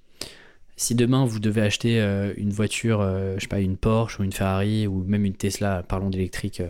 Si 0.75 0.95
demain 0.95 1.25
vous 1.25 1.39
devez 1.39 1.61
acheter 1.61 2.01
euh, 2.01 2.33
une 2.37 2.51
voiture, 2.51 3.01
euh, 3.01 3.35
je 3.35 3.41
sais 3.41 3.47
pas, 3.47 3.59
une 3.59 3.77
Porsche 3.77 4.19
ou 4.19 4.23
une 4.23 4.31
Ferrari 4.31 4.87
ou 4.87 5.03
même 5.03 5.25
une 5.25 5.35
Tesla, 5.35 5.83
parlons 5.83 6.09
d'électrique 6.09 6.63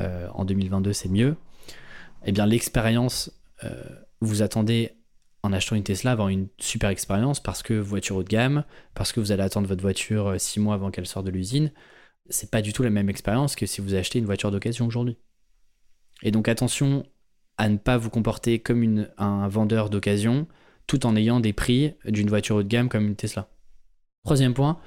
euh, 0.00 0.28
en 0.34 0.44
2022, 0.44 0.92
c'est 0.92 1.08
mieux. 1.08 1.36
Eh 2.24 2.32
bien, 2.32 2.46
l'expérience, 2.46 3.32
vous 4.20 4.42
attendez 4.42 4.92
en 5.42 5.52
achetant 5.52 5.76
une 5.76 5.82
Tesla 5.82 6.12
avoir 6.12 6.28
une 6.28 6.48
super 6.58 6.90
expérience 6.90 7.40
parce 7.40 7.62
que 7.62 7.74
voiture 7.74 8.16
haut 8.16 8.22
de 8.22 8.28
gamme, 8.28 8.64
parce 8.94 9.12
que 9.12 9.20
vous 9.20 9.32
allez 9.32 9.42
attendre 9.42 9.66
votre 9.66 9.80
voiture 9.80 10.34
6 10.38 10.60
mois 10.60 10.74
avant 10.74 10.90
qu'elle 10.90 11.06
sorte 11.06 11.24
de 11.26 11.30
l'usine. 11.30 11.72
C'est 12.28 12.50
pas 12.50 12.60
du 12.60 12.72
tout 12.72 12.82
la 12.82 12.90
même 12.90 13.08
expérience 13.08 13.56
que 13.56 13.64
si 13.64 13.80
vous 13.80 13.94
achetez 13.94 14.18
une 14.18 14.26
voiture 14.26 14.50
d'occasion 14.50 14.86
aujourd'hui. 14.86 15.16
Et 16.22 16.30
donc 16.30 16.48
attention 16.48 17.06
à 17.60 17.68
ne 17.68 17.76
pas 17.76 17.98
vous 17.98 18.08
comporter 18.08 18.58
comme 18.58 19.06
un 19.18 19.46
vendeur 19.46 19.90
d'occasion 19.90 20.48
tout 20.86 21.04
en 21.04 21.14
ayant 21.14 21.40
des 21.40 21.52
prix 21.52 21.92
d'une 22.06 22.30
voiture 22.30 22.56
haut 22.56 22.62
de 22.62 22.68
gamme 22.68 22.88
comme 22.88 23.06
une 23.06 23.16
Tesla. 23.16 23.50
Troisième 24.24 24.54
point, 24.54 24.78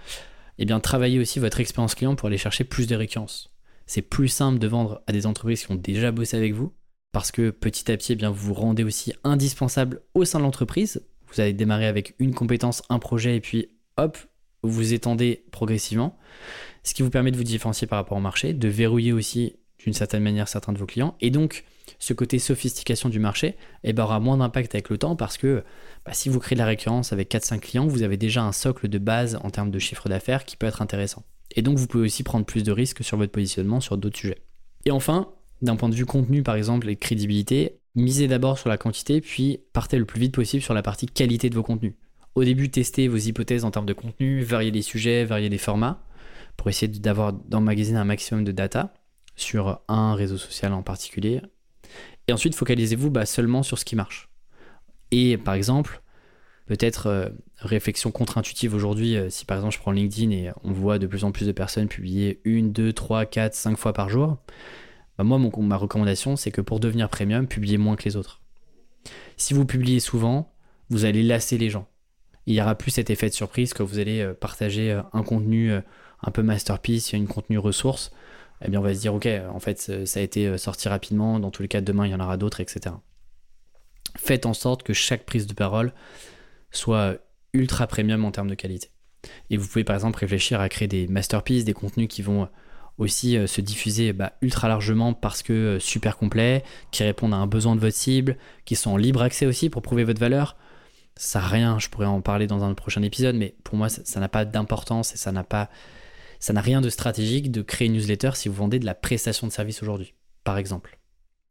eh 0.58 0.66
travaillez 0.82 1.20
aussi 1.20 1.38
votre 1.38 1.60
expérience 1.60 1.94
client 1.94 2.16
pour 2.16 2.30
aller 2.30 2.40
chercher 2.40 2.64
plus 2.64 2.88
de 2.88 2.96
récurrence. 2.96 3.54
C'est 3.86 4.02
plus 4.02 4.28
simple 4.28 4.58
de 4.58 4.66
vendre 4.66 5.04
à 5.06 5.12
des 5.12 5.28
entreprises 5.28 5.64
qui 5.64 5.72
ont 5.72 5.76
déjà 5.76 6.12
bossé 6.12 6.36
avec 6.36 6.54
vous, 6.54 6.74
parce 7.12 7.32
que 7.32 7.52
petit 7.52 7.92
à 7.92 7.96
petit, 7.96 8.18
eh 8.20 8.26
vous 8.26 8.34
vous 8.34 8.54
rendez 8.56 8.84
aussi 8.84 9.14
indispensable 9.24 10.02
au 10.16 10.26
sein 10.26 10.40
de 10.40 10.44
l'entreprise. 10.44 11.06
Vous 11.28 11.42
allez 11.42 11.54
démarrer 11.54 11.86
avec 11.86 12.16
une 12.18 12.34
compétence, 12.34 12.82
un 12.90 12.98
projet, 12.98 13.36
et 13.36 13.42
puis 13.42 13.68
hop, 13.98 14.18
vous 14.64 14.94
étendez 14.94 15.46
progressivement, 15.52 16.18
ce 16.82 16.96
qui 16.96 17.04
vous 17.04 17.12
permet 17.12 17.30
de 17.30 17.38
vous 17.38 17.44
différencier 17.44 17.86
par 17.86 18.00
rapport 18.00 18.18
au 18.18 18.22
marché, 18.22 18.52
de 18.52 18.68
verrouiller 18.68 19.14
aussi 19.14 19.58
d'une 19.78 19.94
certaine 19.94 20.24
manière 20.24 20.48
certains 20.48 20.74
de 20.74 20.80
vos 20.80 20.88
clients, 20.88 21.16
et 21.22 21.30
donc 21.30 21.66
ce 22.00 22.14
côté 22.14 22.40
sophistication 22.40 23.10
du 23.10 23.20
marché 23.20 23.56
eh 23.84 23.94
ben, 23.94 24.04
aura 24.04 24.20
moins 24.20 24.38
d'impact 24.38 24.76
avec 24.76 24.90
le 24.90 24.98
temps 24.98 25.16
parce 25.16 25.38
que 25.38 25.64
bah, 26.06 26.14
si 26.14 26.30
vous 26.30 26.40
créez 26.40 26.56
de 26.56 26.60
la 26.60 26.66
récurrence 26.66 27.14
avec 27.14 27.32
4-5 27.32 27.60
clients, 27.60 27.88
vous 27.88 28.04
avez 28.04 28.18
déjà 28.18 28.44
un 28.44 28.52
socle 28.52 28.88
de 28.88 28.98
base 28.98 29.40
en 29.44 29.50
termes 29.50 29.72
de 29.72 29.80
chiffre 29.80 30.10
d'affaires 30.10 30.46
qui 30.46 30.58
peut 30.58 30.68
être 30.68 30.82
intéressant. 30.82 31.24
Et 31.56 31.62
donc 31.62 31.78
vous 31.78 31.88
pouvez 31.88 32.06
aussi 32.06 32.24
prendre 32.24 32.46
plus 32.46 32.64
de 32.64 32.72
risques 32.72 33.04
sur 33.04 33.18
votre 33.18 33.32
positionnement 33.32 33.80
sur 33.80 33.98
d'autres 33.98 34.18
sujets. 34.18 34.40
Et 34.86 34.92
enfin, 34.92 35.30
d'un 35.62 35.76
point 35.76 35.90
de 35.90 35.96
vue 35.96 36.06
contenu 36.06 36.44
par 36.44 36.56
exemple 36.56 36.90
et 36.90 36.96
crédibilité, 36.96 37.80
misez 37.96 38.28
d'abord 38.28 38.58
sur 38.58 38.70
la 38.70 38.78
quantité 38.78 39.22
puis 39.22 39.60
partez 39.72 39.98
le 39.98 40.06
plus 40.06 40.20
vite 40.20 40.34
possible 40.34 40.64
sur 40.64 40.74
la 40.74 40.82
partie 40.82 41.06
qualité 41.06 41.50
de 41.50 41.56
vos 41.56 41.64
contenus. 41.64 41.94
Au 42.36 42.44
début, 42.44 42.70
testez 42.70 43.08
vos 43.08 43.18
hypothèses 43.18 43.64
en 43.64 43.70
termes 43.70 43.86
de 43.86 43.94
contenu, 43.94 44.42
variez 44.42 44.72
les 44.72 44.82
sujets, 44.82 45.24
variez 45.24 45.50
les 45.50 45.60
formats 45.60 46.04
pour 46.58 46.70
essayer 46.70 46.88
d'avoir 46.88 47.34
d'emmagasiner 47.34 47.98
un 47.98 48.06
maximum 48.06 48.44
de 48.44 48.52
data 48.52 48.94
sur 49.36 49.82
un 49.88 50.16
réseau 50.16 50.38
social 50.38 50.74
en 50.74 50.84
particulier, 50.84 51.42
et 52.28 52.34
ensuite, 52.34 52.56
focalisez-vous 52.56 53.10
bah, 53.10 53.26
seulement 53.26 53.64
sur 53.64 53.78
ce 53.78 53.86
qui 53.86 53.96
marche. 53.96 54.30
Et 55.12 55.38
par 55.38 55.54
exemple, 55.54 56.02
peut-être 56.66 57.08
euh, 57.08 57.30
réflexion 57.58 58.12
contre-intuitive 58.12 58.74
aujourd'hui, 58.74 59.16
euh, 59.16 59.30
si 59.30 59.46
par 59.46 59.58
exemple 59.58 59.76
je 59.76 59.80
prends 59.80 59.92
LinkedIn 59.92 60.32
et 60.32 60.52
on 60.64 60.72
voit 60.72 61.00
de 61.00 61.08
plus 61.08 61.24
en 61.24 61.32
plus 61.32 61.46
de 61.46 61.52
personnes 61.52 61.88
publier 61.88 62.42
une, 62.46 62.72
deux, 62.72 62.94
trois, 62.94 63.26
quatre, 63.26 63.54
cinq 63.54 63.78
fois 63.78 63.94
par 63.94 64.10
jour, 64.10 64.38
bah, 65.18 65.24
moi, 65.24 65.38
ma 65.38 65.78
recommandation, 65.78 66.36
c'est 66.36 66.52
que 66.52 66.62
pour 66.62 66.80
devenir 66.80 67.10
premium, 67.10 67.48
publiez 67.48 67.78
moins 67.78 67.96
que 67.96 68.04
les 68.06 68.16
autres. 68.16 68.42
Si 69.38 69.54
vous 69.54 69.66
publiez 69.66 70.00
souvent, 70.00 70.54
vous 70.90 71.06
allez 71.06 71.24
lasser 71.24 71.58
les 71.58 71.70
gens. 71.70 71.88
Il 72.46 72.54
n'y 72.54 72.62
aura 72.62 72.76
plus 72.76 72.92
cet 72.92 73.10
effet 73.10 73.30
de 73.30 73.34
surprise 73.34 73.74
que 73.74 73.84
vous 73.84 74.00
allez 74.00 74.22
euh, 74.22 74.34
partager 74.34 75.00
un 75.12 75.24
contenu 75.24 75.74
un 75.74 76.32
peu 76.32 76.42
masterpiece, 76.42 77.14
une 77.14 77.28
contenu 77.28 77.58
ressource 77.58 78.12
eh 78.64 78.70
bien 78.70 78.80
on 78.80 78.84
va 78.84 78.94
se 78.94 79.00
dire 79.02 79.14
ok, 79.14 79.28
en 79.54 79.60
fait 79.60 80.06
ça 80.06 80.20
a 80.20 80.24
été 80.24 80.48
euh, 80.48 80.58
sorti 80.58 80.88
rapidement, 80.90 81.40
dans 81.40 81.52
tous 81.52 81.62
les 81.62 81.68
cas 81.68 81.82
demain 81.82 82.06
il 82.06 82.12
y 82.12 82.16
en 82.16 82.20
aura 82.20 82.38
d'autres, 82.38 82.62
etc. 82.62 82.96
Faites 84.18 84.46
en 84.46 84.54
sorte 84.54 84.84
que 84.84 84.94
chaque 84.94 85.26
prise 85.26 85.48
de 85.48 85.54
parole 85.54 85.94
soit 86.72 87.18
ultra 87.54 87.88
premium 87.88 88.26
en 88.26 88.32
termes 88.32 88.50
de 88.50 88.56
qualité. 88.56 88.90
Et 89.50 89.58
vous 89.58 89.68
pouvez 89.68 89.84
par 89.84 89.96
exemple 89.96 90.20
réfléchir 90.20 90.60
à 90.60 90.70
créer 90.70 90.88
des 90.88 91.08
masterpieces, 91.08 91.66
des 91.66 91.74
contenus 91.74 92.08
qui 92.10 92.22
vont 92.22 92.48
aussi 92.98 93.38
euh, 93.38 93.48
se 93.48 93.62
diffuser 93.62 94.14
bah, 94.14 94.34
ultra 94.42 94.68
largement 94.68 95.14
parce 95.14 95.44
que 95.44 95.54
euh, 95.54 95.80
super 95.80 96.18
complets, 96.18 96.64
qui 96.92 97.04
répondent 97.04 97.34
à 97.34 97.38
un 97.38 97.48
besoin 97.48 97.76
de 97.76 97.82
votre 97.82 97.96
cible, 97.96 98.38
qui 98.66 98.76
sont 98.76 98.92
en 98.92 98.98
libre 98.98 99.22
accès 99.22 99.46
aussi 99.46 99.70
pour 99.70 99.82
prouver 99.82 100.04
votre 100.04 100.20
valeur. 100.20 100.58
Ça 101.16 101.40
n'a 101.40 101.48
rien, 101.48 101.80
je 101.80 101.90
pourrais 101.90 102.06
en 102.08 102.22
parler 102.22 102.48
dans 102.48 102.64
un 102.64 102.74
prochain 102.74 103.02
épisode, 103.02 103.36
mais 103.36 103.56
pour 103.64 103.76
moi 103.76 103.90
ça 103.90 104.20
n'a 104.20 104.30
pas 104.30 104.46
d'importance 104.46 105.14
et 105.14 105.18
ça 105.18 105.32
n'a 105.32 105.44
pas 105.44 105.70
ça 106.44 106.52
n'a 106.52 106.60
rien 106.60 106.82
de 106.82 106.90
stratégique 106.90 107.54
de 107.54 107.62
créer 107.62 107.88
une 107.88 107.94
newsletter 107.94 108.32
si 108.34 108.50
vous 108.50 108.56
vendez 108.56 108.78
de 108.78 108.86
la 108.86 108.96
prestation 108.96 109.48
de 109.48 109.52
service 109.54 109.82
aujourd'hui, 109.82 110.14
par 110.44 110.58
exemple. 110.58 111.00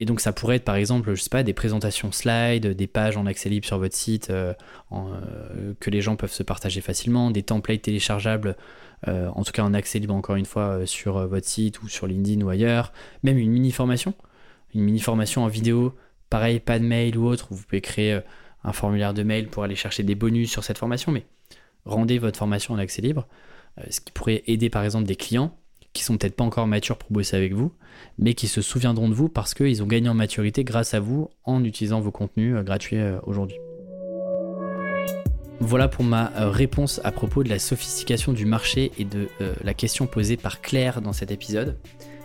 Et 0.00 0.04
donc 0.04 0.20
ça 0.20 0.34
pourrait 0.34 0.56
être 0.56 0.66
par 0.66 0.74
exemple, 0.74 1.14
je 1.14 1.22
sais 1.22 1.30
pas, 1.30 1.42
des 1.42 1.54
présentations 1.54 2.12
slides, 2.12 2.66
des 2.66 2.86
pages 2.86 3.16
en 3.16 3.24
accès 3.24 3.48
libre 3.48 3.64
sur 3.64 3.78
votre 3.78 3.96
site 3.96 4.28
euh, 4.28 4.52
euh, 4.92 5.72
que 5.80 5.88
les 5.88 6.02
gens 6.02 6.16
peuvent 6.16 6.30
se 6.30 6.42
partager 6.42 6.82
facilement, 6.82 7.30
des 7.30 7.42
templates 7.42 7.80
téléchargeables, 7.80 8.54
euh, 9.08 9.30
en 9.34 9.42
tout 9.44 9.52
cas 9.52 9.62
en 9.62 9.72
accès 9.72 9.98
libre 9.98 10.14
encore 10.14 10.36
une 10.36 10.44
fois 10.44 10.84
sur 10.84 11.26
votre 11.26 11.48
site 11.48 11.80
ou 11.80 11.88
sur 11.88 12.06
LinkedIn 12.06 12.44
ou 12.44 12.50
ailleurs, 12.50 12.92
même 13.22 13.38
une 13.38 13.50
mini 13.50 13.72
formation, 13.72 14.12
une 14.74 14.82
mini 14.82 15.00
formation 15.00 15.42
en 15.42 15.48
vidéo, 15.48 15.96
pareil, 16.28 16.60
pas 16.60 16.78
de 16.78 16.84
mail 16.84 17.16
ou 17.16 17.24
autre, 17.28 17.48
vous 17.50 17.62
pouvez 17.62 17.80
créer 17.80 18.20
un 18.62 18.72
formulaire 18.74 19.14
de 19.14 19.22
mail 19.22 19.48
pour 19.48 19.64
aller 19.64 19.74
chercher 19.74 20.02
des 20.02 20.16
bonus 20.16 20.50
sur 20.50 20.64
cette 20.64 20.76
formation, 20.76 21.12
mais 21.12 21.24
rendez 21.86 22.18
votre 22.18 22.38
formation 22.38 22.74
en 22.74 22.78
accès 22.78 23.00
libre. 23.00 23.26
Euh, 23.78 23.84
ce 23.90 24.00
qui 24.00 24.12
pourrait 24.12 24.42
aider 24.46 24.70
par 24.70 24.84
exemple 24.84 25.06
des 25.06 25.16
clients 25.16 25.56
qui 25.92 26.04
sont 26.04 26.16
peut-être 26.16 26.36
pas 26.36 26.44
encore 26.44 26.66
matures 26.66 26.96
pour 26.96 27.10
bosser 27.12 27.36
avec 27.36 27.52
vous, 27.52 27.70
mais 28.18 28.32
qui 28.32 28.48
se 28.48 28.62
souviendront 28.62 29.10
de 29.10 29.14
vous 29.14 29.28
parce 29.28 29.52
qu'ils 29.52 29.82
ont 29.82 29.86
gagné 29.86 30.08
en 30.08 30.14
maturité 30.14 30.64
grâce 30.64 30.94
à 30.94 31.00
vous 31.00 31.28
en 31.44 31.62
utilisant 31.64 32.00
vos 32.00 32.10
contenus 32.10 32.56
euh, 32.56 32.62
gratuits 32.62 32.96
euh, 32.96 33.18
aujourd'hui. 33.24 33.58
Voilà 35.60 35.86
pour 35.86 36.04
ma 36.04 36.32
réponse 36.34 37.00
à 37.04 37.12
propos 37.12 37.44
de 37.44 37.48
la 37.48 37.60
sophistication 37.60 38.32
du 38.32 38.46
marché 38.46 38.90
et 38.98 39.04
de 39.04 39.28
la 39.62 39.74
question 39.74 40.08
posée 40.08 40.36
par 40.36 40.60
Claire 40.60 41.00
dans 41.00 41.12
cet 41.12 41.30
épisode. 41.30 41.78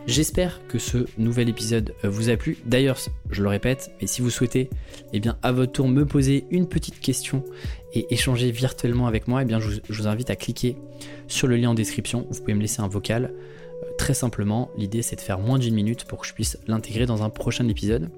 J'espère 0.07 0.65
que 0.69 0.79
ce 0.79 0.99
nouvel 1.17 1.49
épisode 1.49 1.93
euh, 2.05 2.09
vous 2.09 2.29
a 2.29 2.37
plu. 2.37 2.57
D'ailleurs, 2.65 2.97
je 3.29 3.43
le 3.43 3.49
répète, 3.49 3.91
mais 3.99 4.07
si 4.07 4.21
vous 4.21 4.29
souhaitez, 4.29 4.69
eh 5.11 5.21
à 5.43 5.51
votre 5.51 5.73
tour, 5.73 5.89
me 5.89 6.05
poser 6.05 6.45
une 6.49 6.69
petite 6.69 7.01
question 7.01 7.43
et 7.93 8.07
échanger 8.09 8.51
virtuellement 8.51 9.07
avec 9.07 9.27
moi, 9.27 9.41
eh 9.41 9.45
bien, 9.45 9.59
je 9.59 9.81
vous, 9.89 10.07
invite 10.07 10.29
à 10.29 10.37
cliquer 10.37 10.77
sur 11.27 11.47
le 11.47 11.57
lien 11.57 11.71
en 11.71 11.73
description. 11.73 12.25
Vous 12.29 12.39
pouvez 12.39 12.53
me 12.53 12.61
laisser 12.61 12.79
un 12.79 12.87
vocal. 12.87 13.33
Euh, 13.83 13.85
très 13.97 14.13
simplement, 14.13 14.71
l'idée 14.77 15.01
c'est 15.01 15.17
de 15.17 15.21
faire 15.21 15.39
moins 15.39 15.59
d'une 15.59 15.75
minute 15.75 16.05
pour 16.05 16.21
que 16.21 16.27
je 16.27 16.33
puisse 16.33 16.57
l'intégrer 16.67 17.05
dans 17.05 17.23
un 17.23 17.29
prochain 17.29 17.67
épisode. 17.67 18.09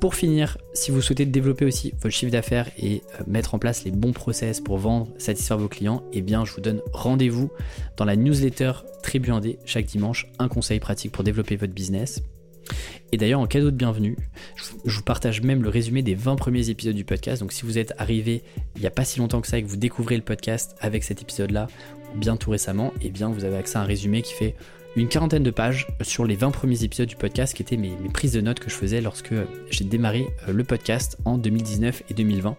Pour 0.00 0.14
finir, 0.14 0.58
si 0.74 0.92
vous 0.92 1.02
souhaitez 1.02 1.26
développer 1.26 1.64
aussi 1.64 1.92
votre 2.00 2.14
chiffre 2.14 2.30
d'affaires 2.30 2.70
et 2.78 3.02
euh, 3.18 3.24
mettre 3.26 3.54
en 3.54 3.58
place 3.58 3.84
les 3.84 3.90
bons 3.90 4.12
process 4.12 4.60
pour 4.60 4.78
vendre, 4.78 5.08
satisfaire 5.18 5.58
vos 5.58 5.66
clients, 5.66 6.04
eh 6.12 6.22
bien 6.22 6.44
je 6.44 6.52
vous 6.52 6.60
donne 6.60 6.82
rendez-vous 6.92 7.50
dans 7.96 8.04
la 8.04 8.14
newsletter 8.14 8.72
Tribu 9.02 9.32
Indé 9.32 9.58
chaque 9.64 9.86
dimanche, 9.86 10.28
un 10.38 10.46
conseil 10.46 10.78
pratique 10.78 11.10
pour 11.10 11.24
développer 11.24 11.56
votre 11.56 11.72
business. 11.72 12.22
Et 13.10 13.16
d'ailleurs, 13.16 13.40
en 13.40 13.46
cadeau 13.46 13.72
de 13.72 13.76
bienvenue, 13.76 14.16
je 14.84 14.96
vous 14.96 15.02
partage 15.02 15.42
même 15.42 15.62
le 15.62 15.68
résumé 15.68 16.02
des 16.02 16.14
20 16.14 16.36
premiers 16.36 16.70
épisodes 16.70 16.94
du 16.94 17.04
podcast. 17.04 17.40
Donc 17.40 17.52
si 17.52 17.64
vous 17.64 17.78
êtes 17.78 17.94
arrivé 17.98 18.44
il 18.76 18.82
n'y 18.82 18.86
a 18.86 18.92
pas 18.92 19.04
si 19.04 19.18
longtemps 19.18 19.40
que 19.40 19.48
ça 19.48 19.58
et 19.58 19.62
que 19.64 19.68
vous 19.68 19.76
découvrez 19.76 20.16
le 20.16 20.22
podcast 20.22 20.76
avec 20.80 21.02
cet 21.02 21.22
épisode-là, 21.22 21.66
bien 22.14 22.36
tout 22.36 22.50
récemment, 22.50 22.92
eh 23.00 23.10
bien 23.10 23.30
vous 23.30 23.44
avez 23.44 23.56
accès 23.56 23.78
à 23.78 23.80
un 23.80 23.84
résumé 23.84 24.22
qui 24.22 24.34
fait 24.34 24.54
une 25.00 25.08
quarantaine 25.08 25.44
de 25.44 25.50
pages 25.50 25.86
sur 26.02 26.24
les 26.24 26.34
20 26.34 26.50
premiers 26.50 26.82
épisodes 26.82 27.08
du 27.08 27.14
podcast 27.14 27.54
qui 27.54 27.62
étaient 27.62 27.76
mes, 27.76 27.94
prises 28.12 28.32
de 28.32 28.40
notes 28.40 28.58
que 28.58 28.68
je 28.68 28.74
faisais 28.74 29.00
lorsque 29.00 29.34
j'ai 29.70 29.84
démarré 29.84 30.26
euh, 30.48 30.52
le 30.52 30.64
podcast 30.64 31.18
en 31.24 31.38
2019 31.38 32.02
et 32.10 32.14
2020. 32.14 32.56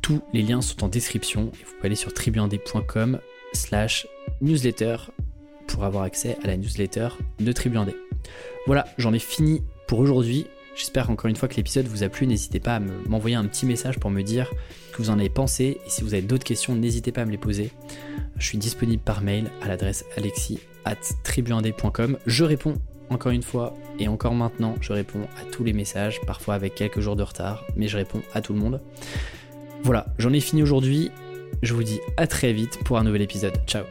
Tous 0.00 0.22
les 0.32 0.42
liens 0.42 0.60
sont 0.60 0.84
en 0.84 0.88
description 0.88 1.50
et 1.54 1.64
vous 1.64 1.72
pouvez 1.76 1.86
aller 1.86 1.96
sur 1.96 2.14
tribuandé.com 2.14 3.18
slash 3.52 4.06
newsletter 4.40 4.96
pour 5.66 5.84
avoir 5.84 6.04
accès 6.04 6.36
à 6.44 6.46
la 6.46 6.56
newsletter 6.56 7.08
de 7.40 7.50
Tribuandé. 7.50 7.96
Voilà, 8.66 8.86
j'en 8.98 9.12
ai 9.12 9.18
fini 9.18 9.62
pour 9.88 9.98
aujourd'hui. 9.98 10.46
J'espère 10.76 11.10
encore 11.10 11.28
une 11.28 11.36
fois 11.36 11.48
que 11.48 11.56
l'épisode 11.56 11.86
vous 11.86 12.04
a 12.04 12.08
plu. 12.08 12.28
N'hésitez 12.28 12.60
pas 12.60 12.76
à 12.76 12.80
m'envoyer 12.80 13.34
un 13.34 13.46
petit 13.46 13.66
message 13.66 13.98
pour 13.98 14.10
me 14.10 14.22
dire 14.22 14.52
ce 14.90 14.96
que 14.96 15.02
vous 15.02 15.10
en 15.10 15.18
avez 15.18 15.30
pensé. 15.30 15.80
Et 15.84 15.90
si 15.90 16.02
vous 16.02 16.14
avez 16.14 16.22
d'autres 16.22 16.44
questions, 16.44 16.76
n'hésitez 16.76 17.10
pas 17.10 17.22
à 17.22 17.24
me 17.24 17.32
les 17.32 17.38
poser. 17.38 17.72
Je 18.36 18.46
suis 18.46 18.58
disponible 18.58 19.02
par 19.02 19.22
mail 19.22 19.50
à 19.62 19.68
l'adresse 19.68 20.04
alexis 20.16 20.60
at 20.86 20.96
Je 22.26 22.44
réponds 22.44 22.74
encore 23.10 23.32
une 23.32 23.42
fois 23.42 23.74
et 23.98 24.08
encore 24.08 24.34
maintenant, 24.34 24.74
je 24.80 24.92
réponds 24.92 25.26
à 25.40 25.50
tous 25.50 25.64
les 25.64 25.72
messages, 25.72 26.20
parfois 26.22 26.54
avec 26.54 26.74
quelques 26.74 27.00
jours 27.00 27.16
de 27.16 27.22
retard, 27.22 27.64
mais 27.76 27.88
je 27.88 27.96
réponds 27.96 28.22
à 28.34 28.40
tout 28.40 28.52
le 28.52 28.58
monde. 28.58 28.80
Voilà, 29.82 30.06
j'en 30.18 30.32
ai 30.32 30.40
fini 30.40 30.62
aujourd'hui. 30.62 31.10
Je 31.62 31.74
vous 31.74 31.82
dis 31.82 32.00
à 32.16 32.26
très 32.26 32.52
vite 32.52 32.78
pour 32.84 32.98
un 32.98 33.04
nouvel 33.04 33.22
épisode. 33.22 33.54
Ciao 33.66 33.84